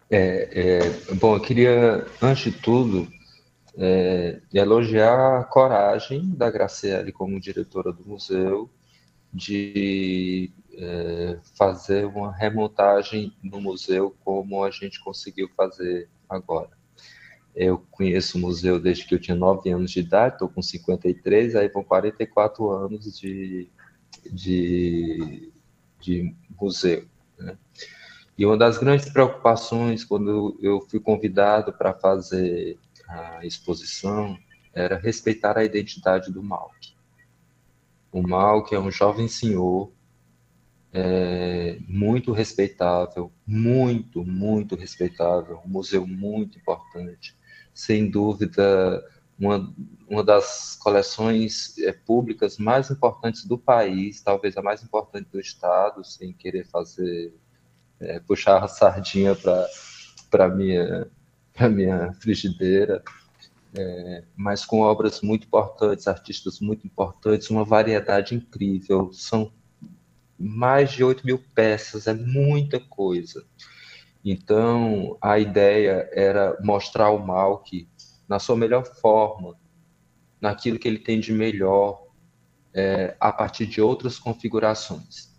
[0.09, 0.79] É,
[1.11, 3.05] é, bom, eu queria, antes de tudo,
[3.77, 8.69] é, elogiar a coragem da Graciele como diretora do museu
[9.33, 16.78] de é, fazer uma remontagem no museu como a gente conseguiu fazer agora.
[17.61, 21.57] Eu conheço o museu desde que eu tinha 9 anos de idade, estou com 53,
[21.57, 23.67] aí vão 44 anos de,
[24.31, 25.51] de,
[25.99, 27.05] de museu.
[27.37, 27.57] Né?
[28.37, 34.39] E uma das grandes preocupações quando eu fui convidado para fazer a exposição
[34.73, 36.93] era respeitar a identidade do Malk.
[38.09, 39.91] O Malk é um jovem senhor
[40.93, 47.37] é, muito respeitável, muito, muito respeitável, um museu muito importante,
[47.79, 49.01] sem dúvida,
[49.39, 49.73] uma,
[50.05, 56.03] uma das coleções é, públicas mais importantes do país, talvez a mais importante do Estado,
[56.03, 57.33] sem querer fazer,
[58.01, 61.07] é, puxar a sardinha para a minha,
[61.71, 63.01] minha frigideira,
[63.73, 69.09] é, mas com obras muito importantes, artistas muito importantes, uma variedade incrível.
[69.13, 69.53] São
[70.37, 73.45] mais de 8 mil peças, é muita coisa.
[74.23, 77.87] Então, a ideia era mostrar o Malk
[78.27, 79.55] na sua melhor forma,
[80.41, 82.05] naquilo que ele tem de melhor,
[82.73, 85.29] é, a partir de outras configurações.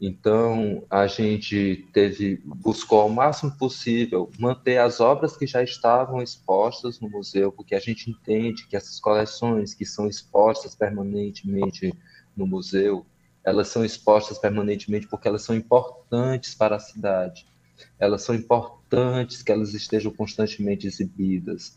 [0.00, 6.98] Então, a gente teve, buscou ao máximo possível manter as obras que já estavam expostas
[6.98, 11.94] no museu, porque a gente entende que essas coleções que são expostas permanentemente
[12.34, 13.04] no museu,
[13.44, 17.49] elas são expostas permanentemente porque elas são importantes para a cidade
[17.98, 21.76] elas são importantes que elas estejam constantemente exibidas.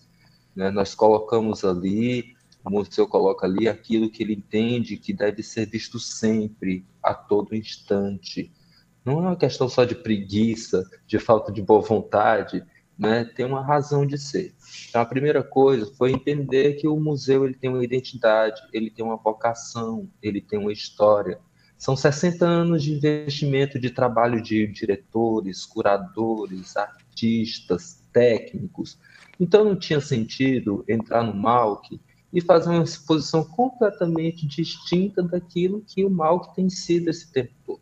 [0.55, 0.71] Né?
[0.71, 5.99] Nós colocamos ali, o museu coloca ali aquilo que ele entende que deve ser visto
[5.99, 8.51] sempre, a todo instante.
[9.03, 12.63] Não é uma questão só de preguiça, de falta de boa vontade,
[12.97, 14.53] né, tem uma razão de ser.
[14.87, 19.03] Então, a primeira coisa foi entender que o museu ele tem uma identidade, ele tem
[19.03, 21.39] uma vocação, ele tem uma história.
[21.84, 28.98] São 60 anos de investimento de trabalho de diretores, curadores, artistas, técnicos.
[29.38, 32.00] Então, não tinha sentido entrar no MAUC
[32.32, 37.82] e fazer uma exposição completamente distinta daquilo que o Malk tem sido esse tempo todo.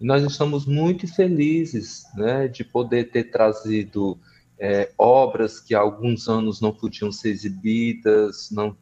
[0.00, 4.18] E nós estamos muito felizes né, de poder ter trazido
[4.58, 8.74] é, obras que há alguns anos não podiam ser exibidas, não,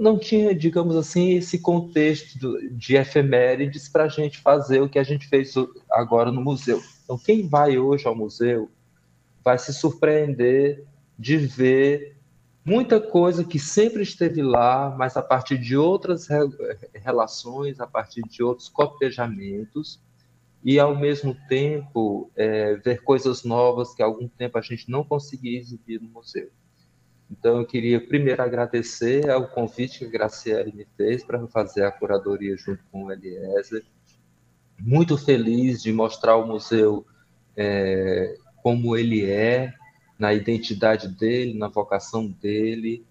[0.00, 2.38] não tinha, digamos assim, esse contexto
[2.72, 5.52] de efemérides para a gente fazer o que a gente fez
[5.90, 6.82] agora no museu.
[7.04, 8.70] Então, quem vai hoje ao museu
[9.44, 10.86] vai se surpreender
[11.18, 12.16] de ver
[12.64, 16.28] muita coisa que sempre esteve lá, mas a partir de outras
[16.94, 20.00] relações, a partir de outros copejamentos,
[20.64, 25.04] e ao mesmo tempo é, ver coisas novas que há algum tempo a gente não
[25.04, 26.50] conseguia exibir no museu.
[27.30, 31.92] Então, eu queria primeiro agradecer ao convite que a Graciele me fez para fazer a
[31.92, 33.84] curadoria junto com o Eliezer.
[34.78, 37.06] Muito feliz de mostrar o museu
[37.56, 39.72] é, como ele é,
[40.18, 43.06] na identidade dele, na vocação dele.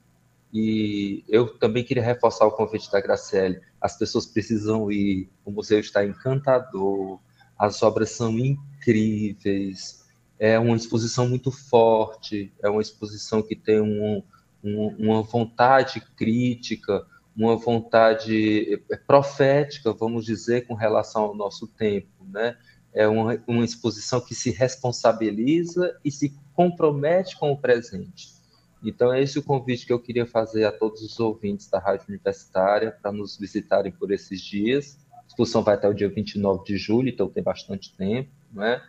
[0.51, 3.61] E eu também queria reforçar o convite da Graciele.
[3.79, 7.19] As pessoas precisam ir, o museu está encantador,
[7.57, 9.98] as obras são incríveis,
[10.39, 14.23] é uma exposição muito forte, é uma exposição que tem um,
[14.63, 22.57] um, uma vontade crítica, uma vontade profética, vamos dizer, com relação ao nosso tempo, né?
[22.91, 28.39] É uma, uma exposição que se responsabiliza e se compromete com o presente.
[28.83, 32.05] Então, é esse o convite que eu queria fazer a todos os ouvintes da Rádio
[32.09, 34.97] Universitária para nos visitarem por esses dias.
[35.13, 38.81] A exposição vai até o dia 29 de julho, então tem bastante tempo, não é?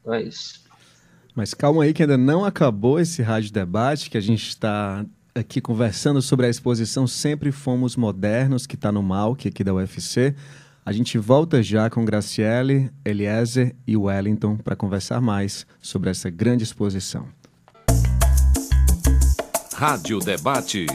[0.00, 0.62] Então é isso.
[1.34, 5.60] Mas calma aí que ainda não acabou esse rádio debate, que a gente está aqui
[5.60, 10.34] conversando sobre a exposição Sempre Fomos Modernos, que está no MAUC aqui da UFC.
[10.84, 16.64] A gente volta já com Graciele, Eliezer e Wellington para conversar mais sobre essa grande
[16.64, 17.26] exposição.
[19.74, 20.86] Rádio Debate.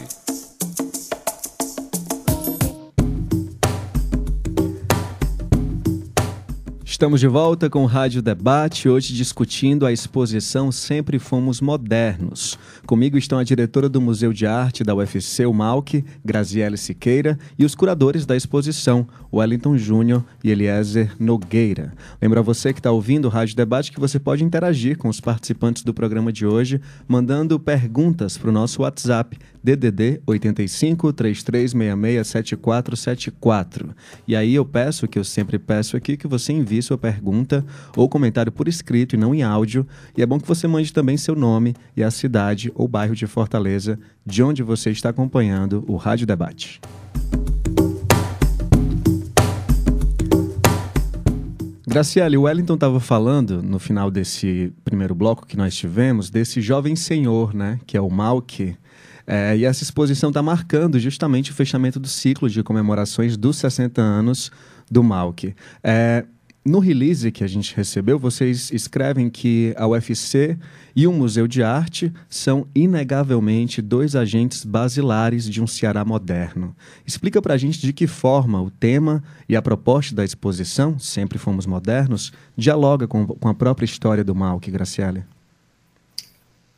[6.98, 12.58] Estamos de volta com o Rádio Debate, hoje discutindo a exposição Sempre Fomos Modernos.
[12.86, 17.64] Comigo estão a diretora do Museu de Arte da UFC, o Malk, Graziele Siqueira, e
[17.64, 21.92] os curadores da exposição, Wellington Júnior e Eliezer Nogueira.
[22.20, 25.84] Lembra você que está ouvindo o Rádio Debate que você pode interagir com os participantes
[25.84, 33.94] do programa de hoje, mandando perguntas para o nosso WhatsApp, DDD 85 3366 7474.
[34.26, 38.08] E aí eu peço, que eu sempre peço aqui, que você envie sua pergunta ou
[38.08, 39.86] comentário por escrito e não em áudio.
[40.16, 43.26] E é bom que você mande também seu nome e a cidade ou bairro de
[43.26, 46.80] Fortaleza de onde você está acompanhando o Rádio Debate.
[51.86, 56.94] Graciele, o Wellington estava falando no final desse primeiro bloco que nós tivemos desse jovem
[56.94, 58.76] senhor, né, que é o Malk,
[59.26, 64.00] é, e essa exposição está marcando justamente o fechamento do ciclo de comemorações dos 60
[64.00, 64.50] anos
[64.90, 65.54] do Malk.
[65.82, 66.24] É,
[66.64, 70.58] no release que a gente recebeu, vocês escrevem que a UFC
[70.94, 76.76] e o Museu de Arte são inegavelmente dois agentes basilares de um Ceará moderno.
[77.06, 81.38] Explica para a gente de que forma o tema e a proposta da exposição, Sempre
[81.38, 85.24] Fomos Modernos, dialoga com, com a própria história do Malk, Graciele.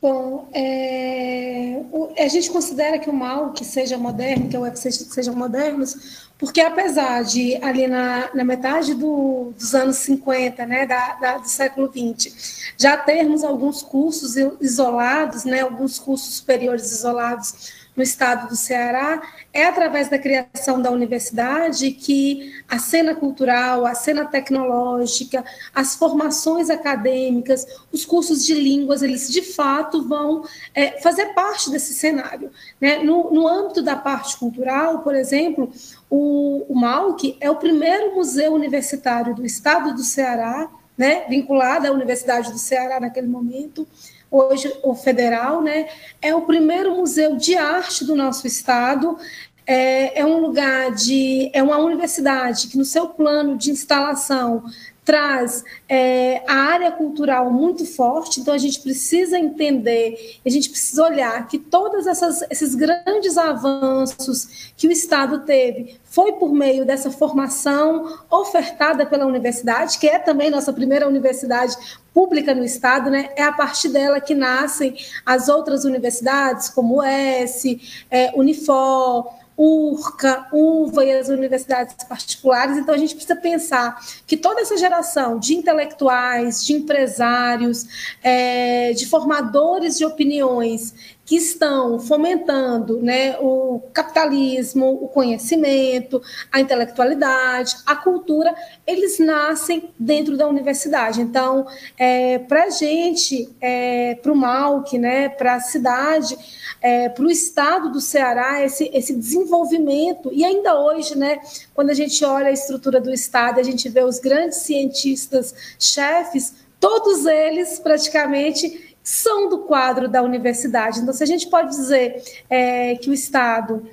[0.03, 1.83] Bom, é,
[2.19, 6.59] a gente considera que o mal que seja moderno, que a UFC sejam modernos, porque
[6.63, 11.91] apesar de ali na, na metade do, dos anos 50, né, da, da, do século
[11.91, 12.33] 20,
[12.79, 19.21] já termos alguns cursos isolados, né, alguns cursos superiores isolados no estado do Ceará,
[19.53, 26.71] é através da criação da universidade que a cena cultural, a cena tecnológica, as formações
[26.71, 32.51] acadêmicas, os cursos de línguas, eles de fato vão é, fazer parte desse cenário.
[32.81, 33.01] Né?
[33.01, 35.71] No, no âmbito da parte cultural, por exemplo,
[36.09, 41.91] o, o MAUC é o primeiro museu universitário do estado do Ceará, né, vinculado à
[41.91, 43.87] Universidade do Ceará naquele momento,
[44.31, 45.89] hoje o federal, né,
[46.23, 49.19] é o primeiro museu de arte do nosso estado.
[49.67, 54.65] É, é um lugar de, é uma universidade que no seu plano de instalação
[55.05, 61.05] traz é, a área cultural muito forte, então a gente precisa entender, a gente precisa
[61.05, 68.19] olhar que todos esses grandes avanços que o Estado teve foi por meio dessa formação
[68.31, 71.77] ofertada pela universidade, que é também nossa primeira universidade
[72.13, 73.31] pública no Estado, né?
[73.37, 77.81] É a partir dela que nascem as outras universidades, como o S,
[78.11, 82.79] é, Unifor, URCA, UVA e as universidades particulares.
[82.79, 89.07] Então, a gente precisa pensar que toda essa geração de intelectuais, de empresários, é, de
[89.07, 90.95] formadores de opiniões
[91.31, 96.21] que estão fomentando né, o capitalismo, o conhecimento,
[96.51, 98.53] a intelectualidade, a cultura,
[98.85, 101.21] eles nascem dentro da universidade.
[101.21, 106.37] Então, é, para a gente, é, para o MAUC, né, para a cidade,
[106.83, 111.39] é, para o estado do Ceará, esse, esse desenvolvimento, e ainda hoje, né,
[111.73, 116.55] quando a gente olha a estrutura do estado, a gente vê os grandes cientistas, chefes,
[116.81, 121.01] todos eles praticamente são do quadro da universidade.
[121.01, 123.89] Então, se a gente pode dizer é, que o Estado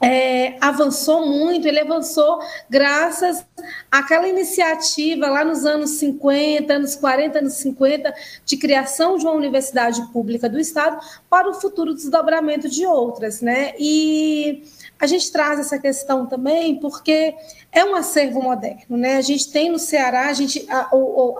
[0.00, 2.38] é, avançou muito, ele avançou
[2.70, 3.44] graças
[3.90, 10.00] àquela iniciativa lá nos anos 50, anos 40, anos 50, de criação de uma universidade
[10.12, 13.40] pública do Estado para o futuro desdobramento de outras.
[13.40, 13.74] Né?
[13.78, 14.62] E
[15.00, 17.34] a gente traz essa questão também porque
[17.72, 18.96] é um acervo moderno.
[18.96, 19.16] Né?
[19.16, 20.90] A gente tem no Ceará, a, gente, a,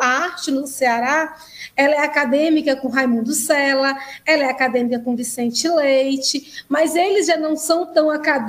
[0.01, 1.37] a arte no Ceará
[1.77, 3.97] ela é acadêmica com Raimundo Sela,
[4.27, 8.48] ela é acadêmica com Vicente Leite, mas eles já não são tão acadêmicos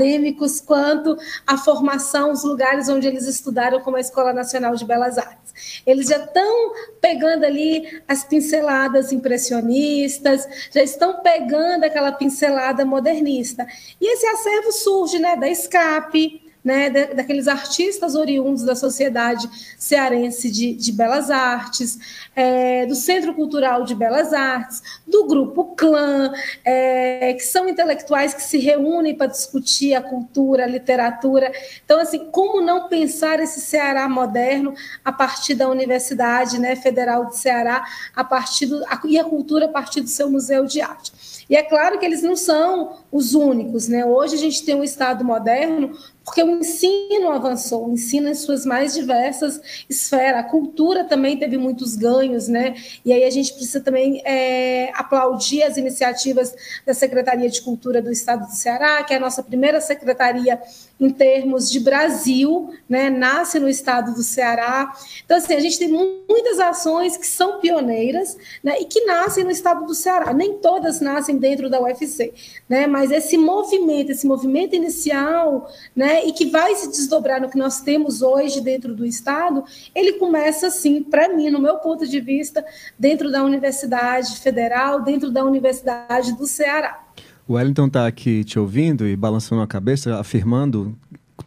[0.66, 5.82] quanto a formação, os lugares onde eles estudaram, como a Escola Nacional de Belas Artes.
[5.86, 13.68] Eles já estão pegando ali as pinceladas impressionistas, já estão pegando aquela pincelada modernista.
[14.00, 20.74] E esse acervo surge né, da Escape, né, daqueles artistas oriundos da sociedade cearense de,
[20.74, 21.98] de belas artes,
[22.36, 26.32] é, do Centro Cultural de Belas Artes, do Grupo Clã,
[26.66, 31.52] é, que são intelectuais que se reúnem para discutir a cultura, a literatura.
[31.84, 37.38] Então, assim, como não pensar esse Ceará moderno a partir da Universidade né, Federal de
[37.38, 37.86] Ceará,
[38.16, 41.40] a partir do, a, e a cultura a partir do seu Museu de Arte?
[41.50, 44.06] E é claro que eles não são os únicos, né?
[44.06, 45.98] Hoje a gente tem um Estado moderno
[46.30, 49.60] porque o ensino avançou, o ensino em suas mais diversas
[49.90, 52.76] esferas, a cultura também teve muitos ganhos, né?
[53.04, 56.54] E aí a gente precisa também é, aplaudir as iniciativas
[56.86, 60.62] da Secretaria de Cultura do Estado do Ceará, que é a nossa primeira secretaria
[61.00, 63.10] em termos de Brasil, né?
[63.10, 64.94] Nasce no Estado do Ceará.
[65.26, 68.80] Então, assim, a gente tem muitas ações que são pioneiras, né?
[68.80, 70.34] E que nascem no Estado do Ceará.
[70.34, 72.34] Nem todas nascem dentro da UFC,
[72.68, 72.86] né?
[72.88, 76.20] Mas esse movimento, esse movimento inicial, né?
[76.26, 80.68] e que vai se desdobrar no que nós temos hoje dentro do Estado, ele começa
[80.68, 82.66] assim, para mim, no meu ponto de vista,
[82.98, 87.04] dentro da Universidade Federal, dentro da Universidade do Ceará.
[87.50, 90.96] O Wellington está aqui te ouvindo e balançando a cabeça, afirmando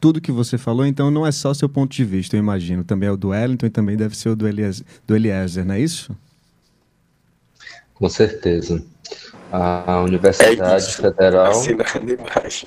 [0.01, 2.83] tudo que você falou, então não é só seu ponto de vista, eu imagino.
[2.83, 5.77] Também é o do Wellington e também deve ser o do Eliezer, do Eliezer não
[5.77, 6.11] é isso?
[7.95, 8.85] Com certeza.
[9.53, 11.53] A Universidade é Federal.
[11.53, 12.67] Assinando embaixo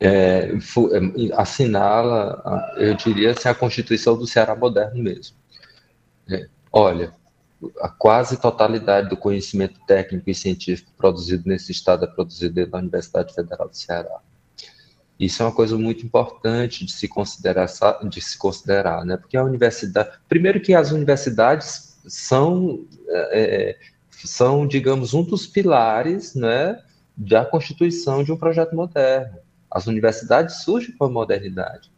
[0.00, 5.36] é, é assinala, eu diria, assim, a Constituição do Ceará moderno mesmo.
[6.28, 7.12] É, olha,
[7.80, 12.78] a quase totalidade do conhecimento técnico e científico produzido nesse estado é produzido dentro da
[12.78, 14.20] Universidade Federal do Ceará.
[15.18, 17.66] Isso é uma coisa muito importante de se considerar,
[18.08, 19.16] de se considerar, né?
[19.16, 23.78] Porque a universidade, primeiro que as universidades são, é, é
[24.10, 26.82] são, digamos, um dos pilares, né,
[27.16, 29.38] da constituição de um projeto moderno.
[29.70, 31.92] As universidades surgem com a modernidade.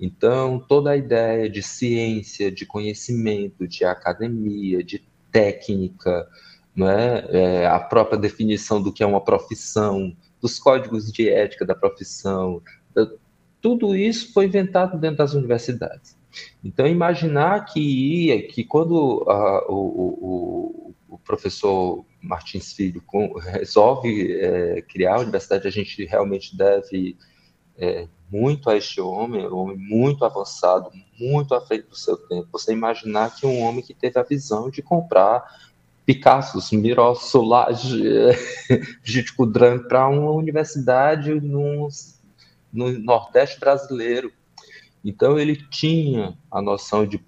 [0.00, 6.26] Então, toda a ideia de ciência, de conhecimento, de academia, de técnica,
[6.78, 7.26] é?
[7.30, 12.62] É, a própria definição do que é uma profissão, dos códigos de ética da profissão,
[13.60, 16.16] tudo isso foi inventado dentro das universidades.
[16.64, 19.24] Então, imaginar que que quando
[19.68, 26.56] o, o, o, professor Martins Filho com, resolve é, criar a universidade, a gente realmente
[26.56, 27.16] deve
[27.76, 32.48] é, muito a este homem, um homem muito avançado, muito à frente do seu tempo.
[32.52, 35.44] Você imaginar que um homem que teve a visão de comprar
[36.06, 38.02] Picassos, Miró, Solage,
[39.04, 41.88] Gite Kudran para uma universidade no,
[42.72, 44.32] no Nordeste brasileiro.
[45.04, 47.22] Então ele tinha a noção de,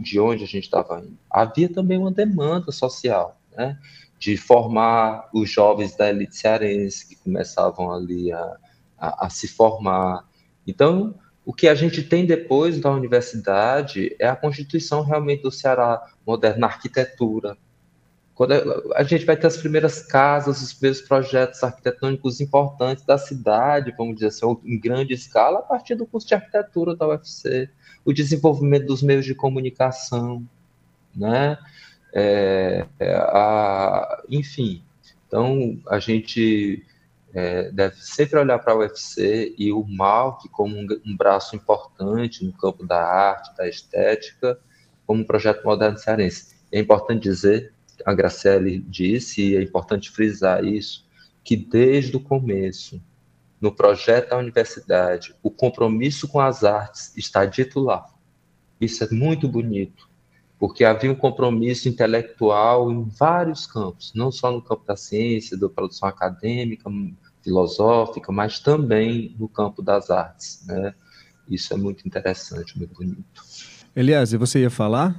[0.00, 1.16] de onde a gente estava indo.
[1.30, 3.78] Havia também uma demanda social, né?
[4.18, 8.56] de formar os jovens da elite cearense que começavam ali a,
[8.98, 10.24] a, a se formar.
[10.66, 16.02] Então, o que a gente tem depois da universidade é a constituição realmente do Ceará
[16.26, 17.56] moderno na arquitetura.
[18.34, 18.52] Quando
[18.96, 24.14] a gente vai ter as primeiras casas, os primeiros projetos arquitetônicos importantes da cidade, vamos
[24.16, 27.68] dizer assim, em grande escala, a partir do curso de arquitetura da UFC,
[28.04, 30.44] o desenvolvimento dos meios de comunicação,
[31.14, 31.58] né?
[32.12, 34.82] É, é a, enfim,
[35.26, 36.84] então a gente
[37.34, 42.44] é, deve sempre olhar para a UFC e o MALC como um, um, braço importante
[42.44, 44.56] no campo da arte, da estética,
[45.04, 46.54] como um projeto moderno cearense.
[46.70, 47.74] É importante dizer,
[48.06, 51.08] a Graciele disse, e é importante frisar isso,
[51.42, 53.02] que desde o começo,
[53.60, 58.06] no projeto da universidade, o compromisso com as artes está dito lá.
[58.80, 60.08] Isso é muito bonito,
[60.56, 65.68] porque havia um compromisso intelectual em vários campos, não só no campo da ciência, da
[65.68, 66.88] produção acadêmica,
[67.44, 70.64] filosófica, mas também no campo das artes.
[70.66, 70.94] Né?
[71.48, 73.24] Isso é muito interessante, muito bonito.
[73.94, 75.14] Elias, você ia falar?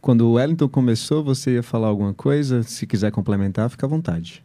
[0.00, 2.62] Quando o Wellington começou, você ia falar alguma coisa?
[2.62, 4.42] Se quiser complementar, fica à vontade.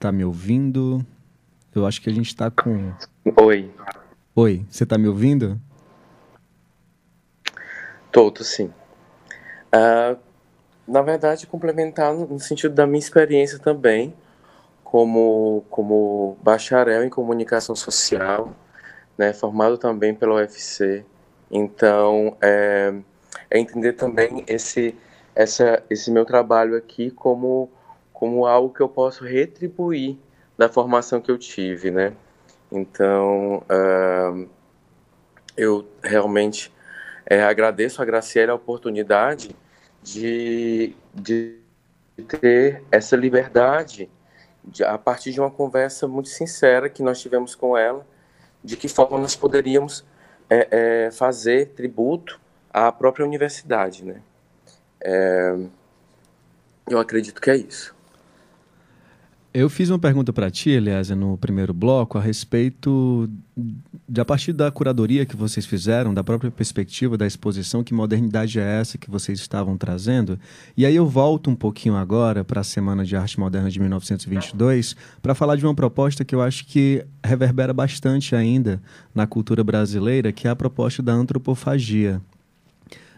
[0.00, 1.06] Tá me ouvindo?
[1.72, 2.92] Eu acho que a gente está com.
[3.40, 3.70] Oi.
[4.34, 5.60] Oi, você está me ouvindo?
[8.10, 8.72] Todo, sim.
[9.72, 10.18] Uh,
[10.86, 14.14] na verdade, complementar no sentido da minha experiência também,
[14.84, 18.52] como, como bacharel em comunicação social,
[19.16, 21.04] né, formado também pela UFC.
[21.50, 22.92] Então, é,
[23.50, 24.94] é entender também esse,
[25.34, 27.70] essa, esse meu trabalho aqui como,
[28.12, 30.18] como algo que eu posso retribuir
[30.58, 32.12] da formação que eu tive, né?
[32.70, 34.48] Então, uh,
[35.56, 36.72] eu realmente
[37.26, 39.54] é, agradeço a Graciela a oportunidade
[40.02, 41.58] de, de
[42.40, 44.10] ter essa liberdade
[44.64, 48.06] de, a partir de uma conversa muito sincera que nós tivemos com ela,
[48.62, 50.04] de que forma nós poderíamos
[50.48, 50.68] é,
[51.06, 52.40] é, fazer tributo
[52.72, 54.22] à própria universidade, né?
[55.00, 55.56] É,
[56.88, 57.94] eu acredito que é isso.
[59.54, 63.28] Eu fiz uma pergunta para ti, aliás, no primeiro bloco, a respeito
[64.08, 68.58] de a partir da curadoria que vocês fizeram, da própria perspectiva da exposição, que modernidade
[68.58, 70.40] é essa que vocês estavam trazendo?
[70.74, 74.96] E aí eu volto um pouquinho agora para a Semana de Arte Moderna de 1922
[75.20, 78.80] para falar de uma proposta que eu acho que reverbera bastante ainda
[79.14, 82.22] na cultura brasileira, que é a proposta da antropofagia.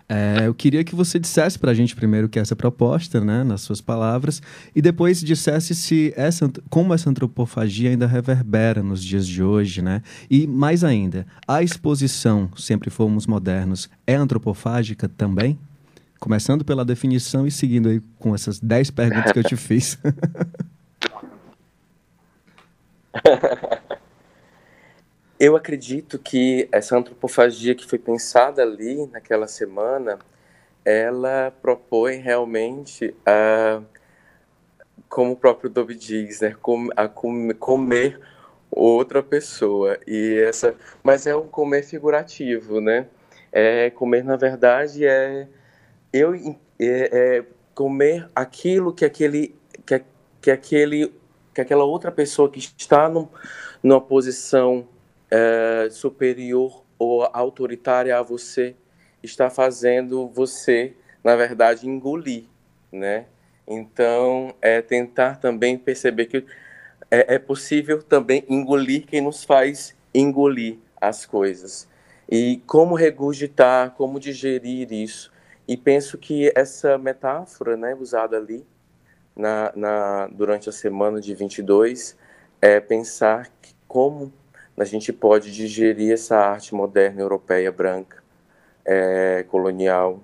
[0.09, 3.21] É, eu queria que você dissesse para a gente primeiro o que é essa proposta,
[3.21, 4.43] né, nas suas palavras,
[4.75, 10.03] e depois dissesse se essa, como essa antropofagia ainda reverbera nos dias de hoje, né?
[10.31, 15.59] E mais ainda, a exposição Sempre Fomos Modernos é antropofágica também?
[16.21, 19.99] Começando pela definição e seguindo aí com essas 10 perguntas que eu te fiz.
[25.39, 30.19] Eu acredito que essa antropofagia que foi pensada ali naquela semana,
[30.85, 33.83] ela propõe realmente a,
[35.09, 36.55] como o próprio Dobby diz, né,
[36.97, 38.21] a comer
[38.71, 43.07] outra pessoa e essa, mas é um comer figurativo, né?
[43.53, 45.49] É comer na verdade é
[46.13, 49.55] eu é, é comer aquilo que aquele
[49.87, 50.03] que,
[50.41, 51.13] que aquele
[51.55, 53.09] que aquela outra pessoa que está
[53.83, 54.89] numa posição
[55.35, 58.77] é, superior ou autoritária a você
[59.21, 62.45] está fazendo você, na verdade, engolir,
[62.93, 63.27] né?
[63.67, 66.45] Então, é tentar também perceber que
[67.11, 71.89] é, é possível também engolir quem nos faz engolir as coisas.
[72.31, 75.33] E como regurgitar, como digerir isso.
[75.67, 78.65] E penso que essa metáfora né, usada ali
[79.35, 82.17] na, na, durante a semana de 22
[82.61, 84.33] é pensar que como
[84.77, 88.23] a gente pode digerir essa arte moderna europeia branca,
[88.85, 90.21] é, colonial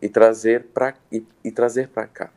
[0.00, 2.30] e trazer para e, e, trazer para cá.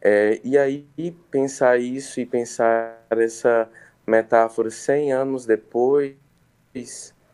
[0.00, 0.86] É, e aí
[1.30, 3.68] pensar isso e pensar essa
[4.06, 6.14] metáfora 100 anos depois,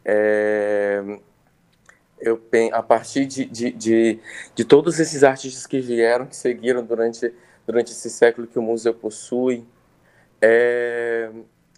[0.05, 1.03] é,
[2.19, 2.41] eu
[2.73, 4.19] a partir de, de, de,
[4.55, 7.33] de, todos esses artistas que vieram, que seguiram durante,
[7.67, 9.65] durante esse século que o museu possui,
[10.41, 11.31] é,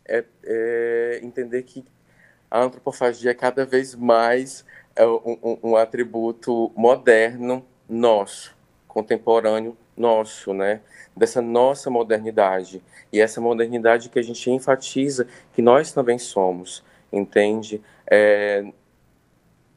[0.09, 1.85] é, é entender que
[2.51, 8.57] a antropofagia é cada vez mais é um, um, um, atributo moderno nosso,
[8.89, 10.81] contemporâneo nosso, né?
[11.15, 12.83] Dessa nossa modernidade.
[13.13, 17.83] E essa modernidade que a gente enfatiza que nós também somos, entende?
[18.11, 18.65] É,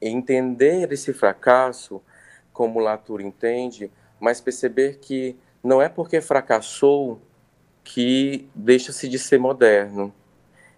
[0.01, 2.01] entender esse fracasso,
[2.53, 7.21] como Latour entende, mas perceber que não é porque fracassou
[7.83, 10.13] que deixa-se de ser moderno,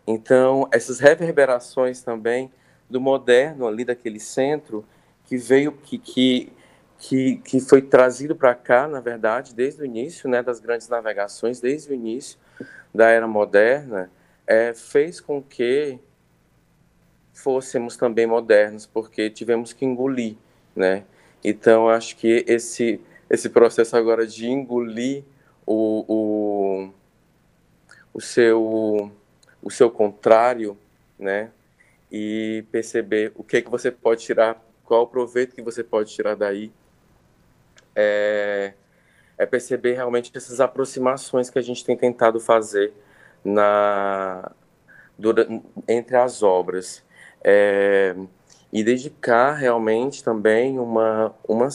[0.05, 2.51] Então, essas reverberações também
[2.89, 4.85] do moderno ali daquele centro
[5.25, 6.53] que veio que que
[7.01, 11.59] que, que foi trazido para cá, na verdade, desde o início, né, das grandes navegações,
[11.59, 12.37] desde o início
[12.93, 14.11] da era moderna,
[14.45, 15.97] é, fez com que
[17.33, 20.35] fôssemos também modernos, porque tivemos que engolir,
[20.75, 21.03] né?
[21.43, 25.23] Então, acho que esse esse processo agora de engolir
[25.65, 26.89] o, o,
[28.13, 29.09] o seu
[29.61, 30.77] o seu contrário,
[31.17, 31.51] né?
[32.11, 36.13] E perceber o que é que você pode tirar, qual o proveito que você pode
[36.13, 36.71] tirar daí.
[37.95, 38.73] É,
[39.37, 42.93] é perceber realmente essas aproximações que a gente tem tentado fazer
[43.43, 44.51] na
[45.17, 47.03] durante, entre as obras.
[47.43, 48.15] É,
[48.71, 51.67] e dedicar realmente também uma, uma,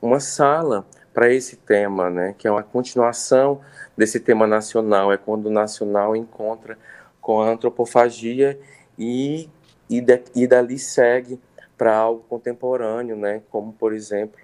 [0.00, 3.60] uma sala para esse tema, né, que é uma continuação
[3.96, 6.78] desse tema nacional, é quando o nacional encontra
[7.22, 8.60] com a antropofagia
[8.98, 9.48] e,
[9.88, 11.40] e, de, e dali segue
[11.78, 14.38] para algo contemporâneo, né, como, por exemplo,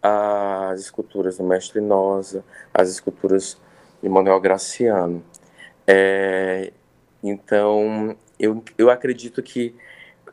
[0.00, 3.60] as esculturas do Mestre Nosa, as esculturas
[4.02, 5.22] de Manuel Graciano.
[5.86, 6.72] É,
[7.22, 9.74] então, eu, eu acredito que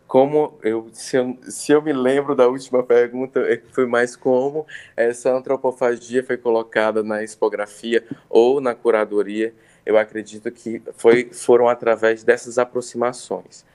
[0.07, 4.65] como eu se, eu se, eu me lembro da última pergunta, é foi mais como
[4.97, 9.53] essa antropofagia foi colocada na expografia ou na curadoria,
[9.89, 13.65] eu acredito que foi, foram através dessas aproximações.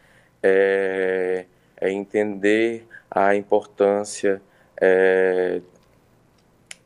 [0.40, 1.44] É,
[1.76, 4.40] é entender a importância
[4.80, 5.60] é,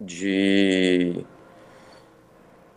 [0.00, 1.26] de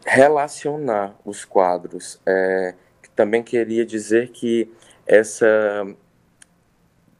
[0.05, 2.19] relacionar os quadros.
[2.25, 2.75] É,
[3.15, 4.69] também queria dizer que
[5.07, 5.87] essa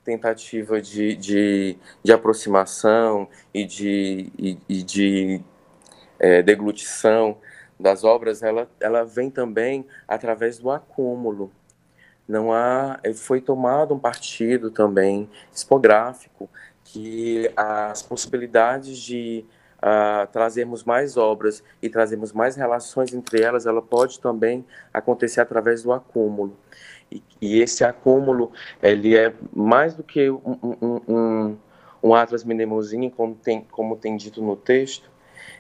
[0.04, 5.42] tentativa de, de, de aproximação e de, e, e de
[6.20, 7.38] é, deglutição
[7.82, 11.52] das obras, ela, ela vem também através do acúmulo.
[12.28, 16.50] Não há, foi tomado um partido também expográfico
[16.84, 19.46] que as possibilidades de
[19.82, 25.84] uh, trazermos mais obras e trazermos mais relações entre elas, ela pode também acontecer através
[25.84, 26.56] do acúmulo.
[27.12, 28.52] E, e esse acúmulo,
[28.82, 31.58] ele é mais do que um, um, um,
[32.02, 35.11] um atlas mnemosyne, como tem, como tem dito no texto,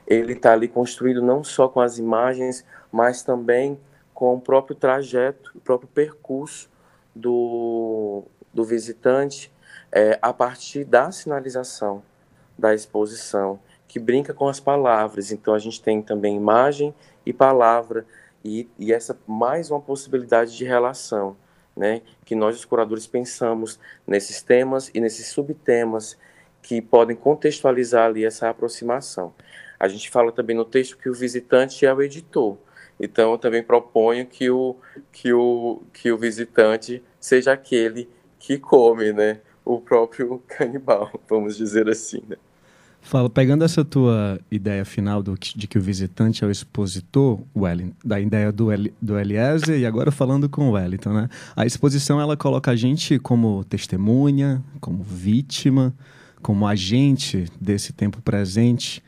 [0.07, 3.79] ele está ali construído não só com as imagens, mas também
[4.13, 6.69] com o próprio trajeto, o próprio percurso
[7.15, 8.23] do,
[8.53, 9.51] do visitante
[9.91, 12.03] é, a partir da sinalização
[12.57, 15.31] da exposição, que brinca com as palavras.
[15.31, 16.93] Então a gente tem também imagem
[17.25, 18.05] e palavra,
[18.43, 21.35] e, e essa mais uma possibilidade de relação
[21.75, 26.17] né, que nós, os curadores, pensamos nesses temas e nesses subtemas
[26.61, 29.33] que podem contextualizar ali essa aproximação.
[29.81, 32.55] A gente fala também no texto que o visitante é o editor.
[32.99, 34.75] Então, eu também proponho que o,
[35.11, 38.07] que o, que o visitante seja aquele
[38.37, 39.39] que come, né?
[39.65, 42.35] O próprio canibal, vamos dizer assim, né?
[43.01, 47.95] Fala, pegando essa tua ideia final do, de que o visitante é o expositor, Wellington,
[48.05, 51.27] da ideia do, El, do Eliezer, e agora falando com o Wellington, né?
[51.55, 55.91] A exposição, ela coloca a gente como testemunha, como vítima,
[56.39, 59.01] como agente desse tempo presente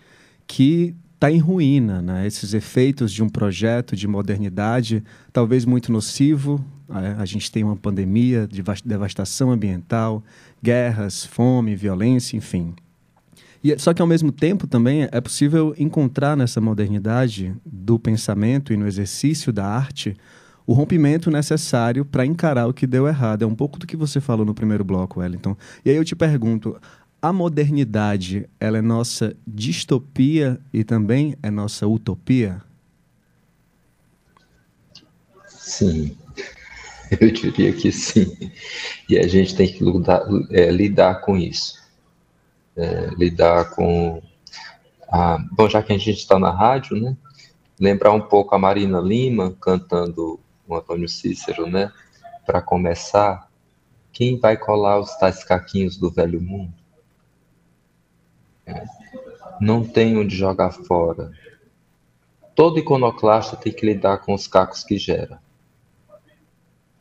[0.48, 2.28] que está em ruína, né?
[2.28, 6.64] Esses efeitos de um projeto de modernidade, talvez muito nocivo.
[6.90, 10.22] A gente tem uma pandemia, de devastação ambiental,
[10.62, 12.76] guerras, fome, violência, enfim.
[13.64, 18.78] E, só que, ao mesmo tempo, também é possível encontrar nessa modernidade do pensamento e
[18.78, 20.18] no exercício da arte
[20.66, 23.44] o rompimento necessário para encarar o que deu errado.
[23.44, 25.56] É um pouco do que você falou no primeiro bloco, Wellington.
[25.84, 26.78] E aí eu te pergunto,
[27.24, 32.62] a modernidade, ela é nossa distopia e também é nossa utopia?
[35.48, 36.16] Sim,
[37.20, 38.52] eu diria que sim.
[39.10, 40.22] E a gente tem que lidar,
[40.52, 41.82] é, lidar com isso
[42.76, 44.22] é, lidar com.
[45.10, 47.16] A, bom, já que a gente está na rádio, né?
[47.80, 51.92] Lembrar um pouco a Marina Lima cantando o Antônio Cícero, né?
[52.46, 53.48] Para começar,
[54.12, 56.74] quem vai colar os tais caquinhos do velho mundo?
[59.60, 61.32] Não tem onde jogar fora.
[62.56, 65.42] Todo iconoclasta tem que lidar com os cacos que gera.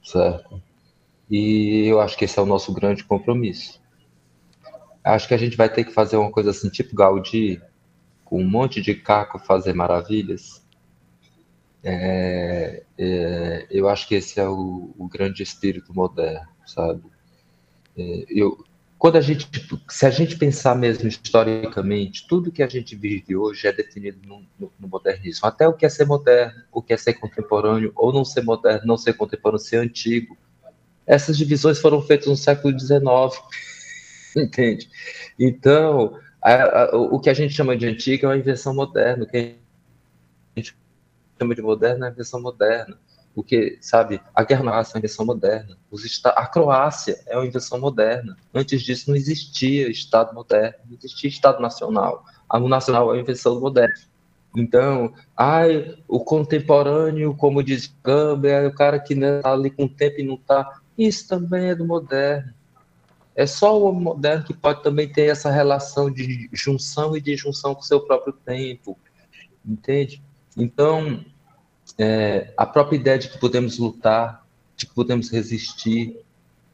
[0.03, 0.63] Certo?
[1.31, 3.81] E eu acho que esse é o nosso grande compromisso.
[5.05, 7.61] Acho que a gente vai ter que fazer uma coisa assim, tipo Gaudí,
[8.25, 10.63] com um monte de caco fazer maravilhas.
[11.83, 17.03] É, é, eu acho que esse é o, o grande espírito moderno, sabe?
[17.97, 18.65] É, eu,
[19.03, 19.49] quando a gente,
[19.89, 24.45] se a gente pensar mesmo historicamente, tudo que a gente vive hoje é definido no,
[24.57, 25.45] no, no, modernismo.
[25.49, 28.87] Até o que é ser moderno, o que é ser contemporâneo, ou não ser moderno,
[28.87, 30.39] não ser contemporâneo, ser antigo.
[31.05, 33.03] Essas divisões foram feitas no século XIX,
[34.39, 34.89] entende?
[35.37, 39.27] Então, a, a, o que a gente chama de antigo é uma invenção moderna, o
[39.27, 40.77] que a gente
[41.41, 42.97] chama de moderno é uma invenção moderna.
[43.35, 45.77] Porque, sabe, a guerra na é uma invenção moderna.
[46.27, 48.37] a Croácia é uma invenção moderna.
[48.53, 52.25] Antes disso não existia Estado moderno, não existia Estado nacional.
[52.49, 53.95] A nacional é uma invenção moderna.
[54.55, 59.89] Então, ai, o contemporâneo, como diz Gamba, é o cara que está ali com o
[59.89, 60.81] tempo e não está.
[60.97, 62.53] Isso também é do moderno.
[63.35, 67.75] É só o homem moderno que pode também ter essa relação de junção e disjunção
[67.75, 68.99] com o seu próprio tempo.
[69.65, 70.23] Entende?
[70.55, 71.25] Então,
[71.99, 74.45] é, a própria ideia de que podemos lutar,
[74.77, 76.17] de que podemos resistir,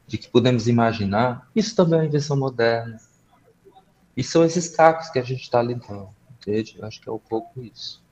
[0.07, 2.99] de que podemos imaginar, isso também é uma invenção moderna.
[4.17, 6.09] E são esses cacos que a gente está lidando,
[6.41, 6.77] entende?
[6.79, 8.03] Eu acho que é um pouco isso.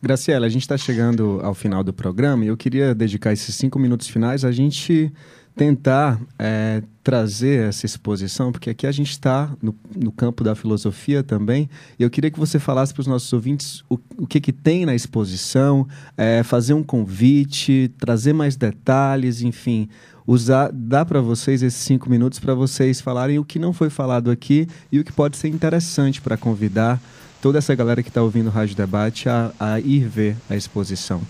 [0.00, 3.78] Graciela, a gente está chegando ao final do programa e eu queria dedicar esses cinco
[3.78, 5.12] minutos finais a gente
[5.56, 11.22] tentar é, trazer essa exposição, porque aqui a gente está no, no, campo da filosofia
[11.22, 14.52] também, e eu queria que você falasse para os nossos ouvintes o, o que, que
[14.52, 19.88] tem na exposição, é, fazer um convite, trazer mais detalhes, enfim,
[20.26, 24.30] usar, dar para vocês esses cinco minutos para vocês falarem o que não foi falado
[24.30, 27.00] aqui e o que pode ser interessante para convidar
[27.40, 31.22] toda essa galera que está ouvindo o Rádio Debate a, a ir ver a exposição.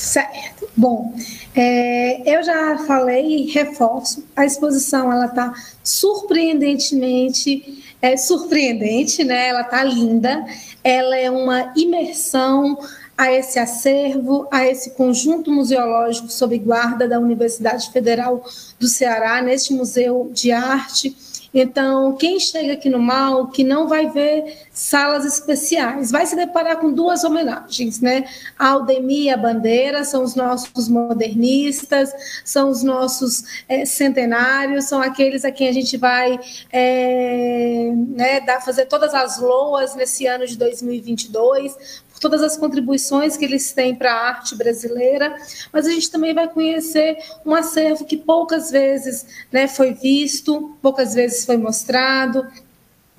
[0.00, 0.66] Certo.
[0.74, 1.14] Bom,
[1.54, 5.52] é, eu já falei e reforço, a exposição ela está
[5.84, 9.48] surpreendentemente é, surpreendente, né?
[9.48, 10.42] Ela está linda,
[10.82, 12.78] ela é uma imersão
[13.16, 18.42] a esse acervo, a esse conjunto museológico sob guarda da Universidade Federal
[18.78, 21.14] do Ceará, neste Museu de Arte
[21.52, 26.76] então, quem chega aqui no mal, que não vai ver salas especiais, vai se deparar
[26.76, 28.24] com duas homenagens, né?
[28.56, 32.12] A Aldemir Bandeira são os nossos modernistas,
[32.44, 36.38] são os nossos é, centenários, são aqueles a quem a gente vai
[36.72, 43.44] é, né, dar, fazer todas as loas nesse ano de 2022, todas as contribuições que
[43.44, 45.34] eles têm para a arte brasileira,
[45.72, 51.14] mas a gente também vai conhecer um acervo que poucas vezes né, foi visto, poucas
[51.14, 52.46] vezes foi mostrado,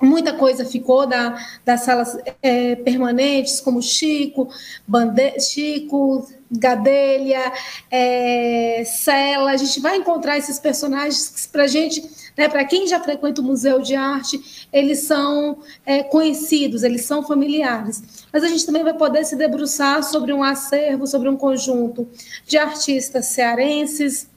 [0.00, 4.48] muita coisa ficou da, das salas é, permanentes, como Chico,
[4.86, 7.52] Bande Chico, Gadelha,
[7.90, 9.52] é, Sela.
[9.52, 12.02] A gente vai encontrar esses personagens para gente
[12.36, 12.48] né?
[12.48, 18.21] Para quem já frequenta o Museu de Arte, eles são é, conhecidos, eles são familiares.
[18.32, 22.08] Mas a gente também vai poder se debruçar sobre um acervo, sobre um conjunto
[22.46, 24.28] de artistas cearenses,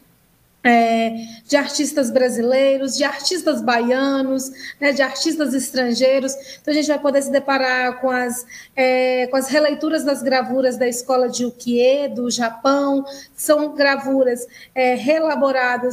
[0.66, 4.49] é, de artistas brasileiros, de artistas baianos,
[4.82, 6.34] né, de artistas estrangeiros.
[6.59, 8.43] Então, a gente vai poder se deparar com as,
[8.76, 13.05] é, com as releituras das gravuras da escola de Ukiê, do Japão,
[13.36, 14.95] são gravuras é,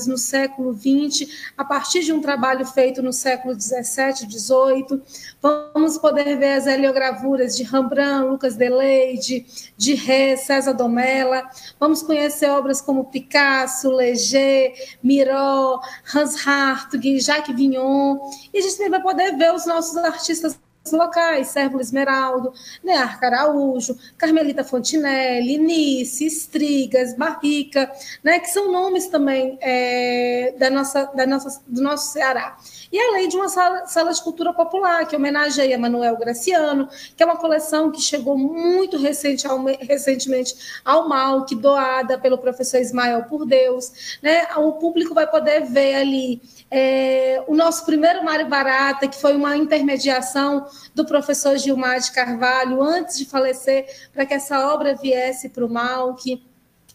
[0.07, 5.03] no século XX, a partir de um trabalho feito no século XVII, XVIII.
[5.43, 9.45] Vamos poder ver as heliogravuras de Rembrandt, Lucas Deleide,
[9.77, 11.43] de Ré, César Domela.
[11.79, 14.62] Vamos conhecer obras como Picasso, Leger,
[15.03, 15.81] Miró,
[16.15, 18.19] Hans Hartog, Jacques Vignon,
[18.53, 20.59] e a gente também vai poder ver os nossos artistas
[20.91, 22.53] locais, Sérvulo Esmeraldo,
[22.83, 27.91] Nearca Araújo, Carmelita Fontinelli, Nice, Estrigas, Barrica,
[28.25, 32.57] né, que são nomes também é, da nossa, da nossa, do nosso Ceará.
[32.93, 36.87] E além de uma sala, sala, de cultura popular, que homenageia Manuel Graciano,
[37.17, 42.37] que é uma coleção que chegou muito recente ao, recentemente ao mal, que doada pelo
[42.37, 44.19] professor Ismael por Deus.
[44.23, 44.47] Né?
[44.57, 49.57] O público vai poder ver ali é, o nosso primeiro Mário Barata, que foi uma
[49.57, 55.65] intermediação do professor Gilmar de Carvalho, antes de falecer, para que essa obra viesse para
[55.65, 56.52] o mal, que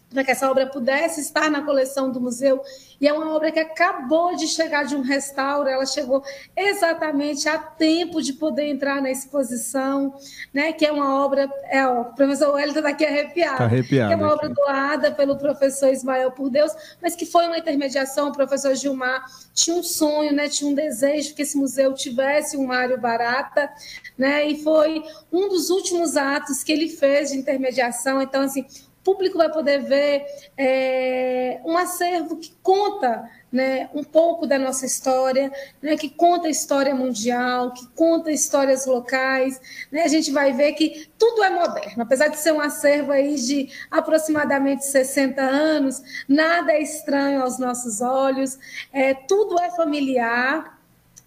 [0.10, 2.62] para que essa obra pudesse estar na coleção do museu.
[3.00, 6.24] E é uma obra que acabou de chegar de um restauro, ela chegou
[6.56, 10.16] exatamente a tempo de poder entrar na exposição,
[10.54, 10.74] né?
[10.74, 14.16] que é uma obra, é, ó, o professor Wellington está aqui arrepiado, tá arrepiado é
[14.16, 18.74] uma obra doada pelo professor Ismael por Deus, mas que foi uma intermediação, o professor
[18.74, 20.50] Gilmar tinha um sonho, né?
[20.50, 23.70] tinha um desejo que esse museu tivesse um Mário Barata,
[24.18, 24.48] né?
[24.48, 28.66] e foi um dos últimos atos que ele fez de intermediação, então, assim,
[29.08, 30.26] público vai poder ver
[30.58, 35.50] é, um acervo que conta né, um pouco da nossa história,
[35.82, 39.62] né, que conta a história mundial, que conta histórias locais.
[39.90, 43.36] Né, a gente vai ver que tudo é moderno, apesar de ser um acervo aí
[43.36, 48.60] de aproximadamente 60 anos, nada é estranho aos nossos olhos,
[48.92, 50.77] é, tudo é familiar,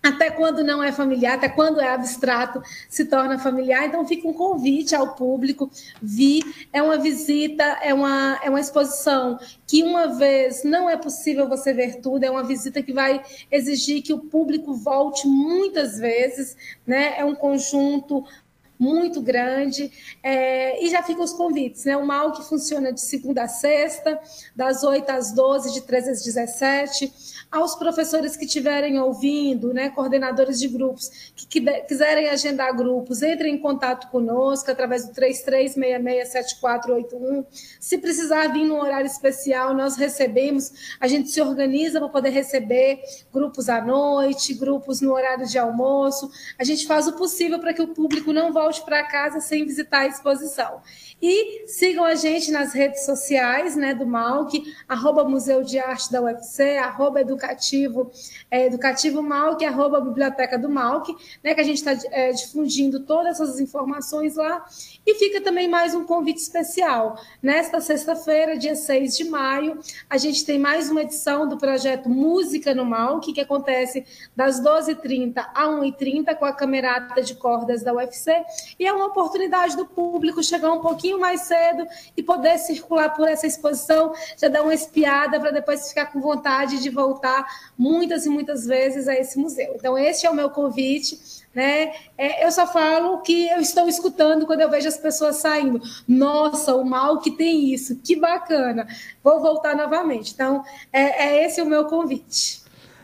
[0.02, 3.84] até quando não é familiar, até quando é abstrato, se torna familiar.
[3.84, 5.70] Então, fica um convite ao público
[6.00, 6.42] vir.
[6.72, 11.72] É uma visita, é uma, é uma exposição que, uma vez, não é possível você
[11.72, 16.56] ver tudo, é uma visita que vai exigir que o público volte muitas vezes.
[16.86, 17.18] Né?
[17.18, 18.24] É um conjunto
[18.80, 19.92] muito grande.
[20.22, 21.96] É, e já ficam os convites, né?
[21.96, 24.18] O MAL que funciona de segunda a sexta,
[24.56, 27.12] das 8 às 12, de 13 às 17
[27.50, 33.58] aos professores que estiverem ouvindo, né, coordenadores de grupos, que, quiserem agendar grupos, entrem em
[33.58, 37.44] contato conosco através do 33667481.
[37.80, 43.00] Se precisar vir num horário especial, nós recebemos, a gente se organiza para poder receber
[43.32, 46.30] grupos à noite, grupos no horário de almoço.
[46.56, 50.00] A gente faz o possível para que o público não volte para casa sem visitar
[50.00, 50.80] a exposição.
[51.22, 56.22] E sigam a gente nas redes sociais né, do MAUC, arroba Museu de Arte da
[56.22, 58.10] UFC, arroba Educativo,
[58.50, 61.14] é, Educativo MAUC, arroba Biblioteca do MAUC,
[61.44, 64.64] né, que a gente está é, difundindo todas essas informações lá.
[65.06, 67.20] E fica também mais um convite especial.
[67.42, 72.74] Nesta sexta-feira, dia 6 de maio, a gente tem mais uma edição do projeto Música
[72.74, 78.32] no MAUC, que acontece das 12h30 a 1h30 com a Camerata de Cordas da UFC.
[78.78, 81.86] E é uma oportunidade do público chegar um pouquinho mais cedo
[82.16, 86.82] e poder circular por essa exposição, já dar uma espiada para depois ficar com vontade
[86.82, 87.46] de voltar
[87.76, 89.74] muitas e muitas vezes a esse museu.
[89.74, 91.40] Então, este é o meu convite.
[91.52, 91.92] Né?
[92.16, 95.80] É, eu só falo que eu estou escutando quando eu vejo as pessoas saindo.
[96.06, 98.86] Nossa, o mal que tem isso, que bacana.
[99.22, 100.32] Vou voltar novamente.
[100.32, 102.59] Então, é, é esse o meu convite.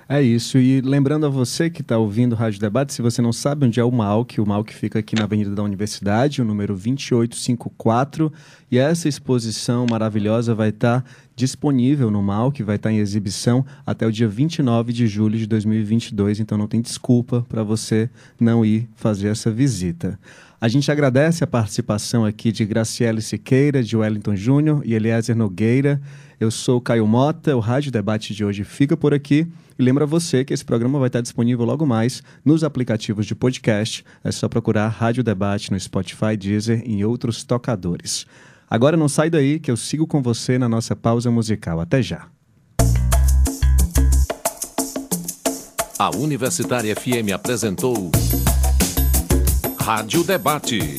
[0.08, 0.56] É isso.
[0.56, 3.80] E lembrando a você que está ouvindo o Rádio Debate, se você não sabe onde
[3.80, 8.32] é o MAUC, o MAUC fica aqui na Avenida da Universidade, o número 2854.
[8.70, 13.66] E essa exposição maravilhosa vai estar tá disponível no MAUC, vai estar tá em exibição
[13.84, 16.38] até o dia 29 de julho de 2022.
[16.38, 20.16] Então não tem desculpa para você não ir fazer essa visita.
[20.60, 26.00] A gente agradece a participação aqui de Graciele Siqueira, de Wellington Júnior e Eliezer Nogueira.
[26.38, 29.46] Eu sou Caio Mota, o Rádio Debate de hoje fica por aqui.
[29.78, 34.04] E lembra você que esse programa vai estar disponível logo mais nos aplicativos de podcast.
[34.22, 38.26] É só procurar Rádio Debate no Spotify, Deezer e em outros tocadores.
[38.68, 41.80] Agora não sai daí que eu sigo com você na nossa pausa musical.
[41.80, 42.28] Até já.
[45.98, 48.10] A Universitária FM apresentou
[49.78, 50.98] Rádio Debate,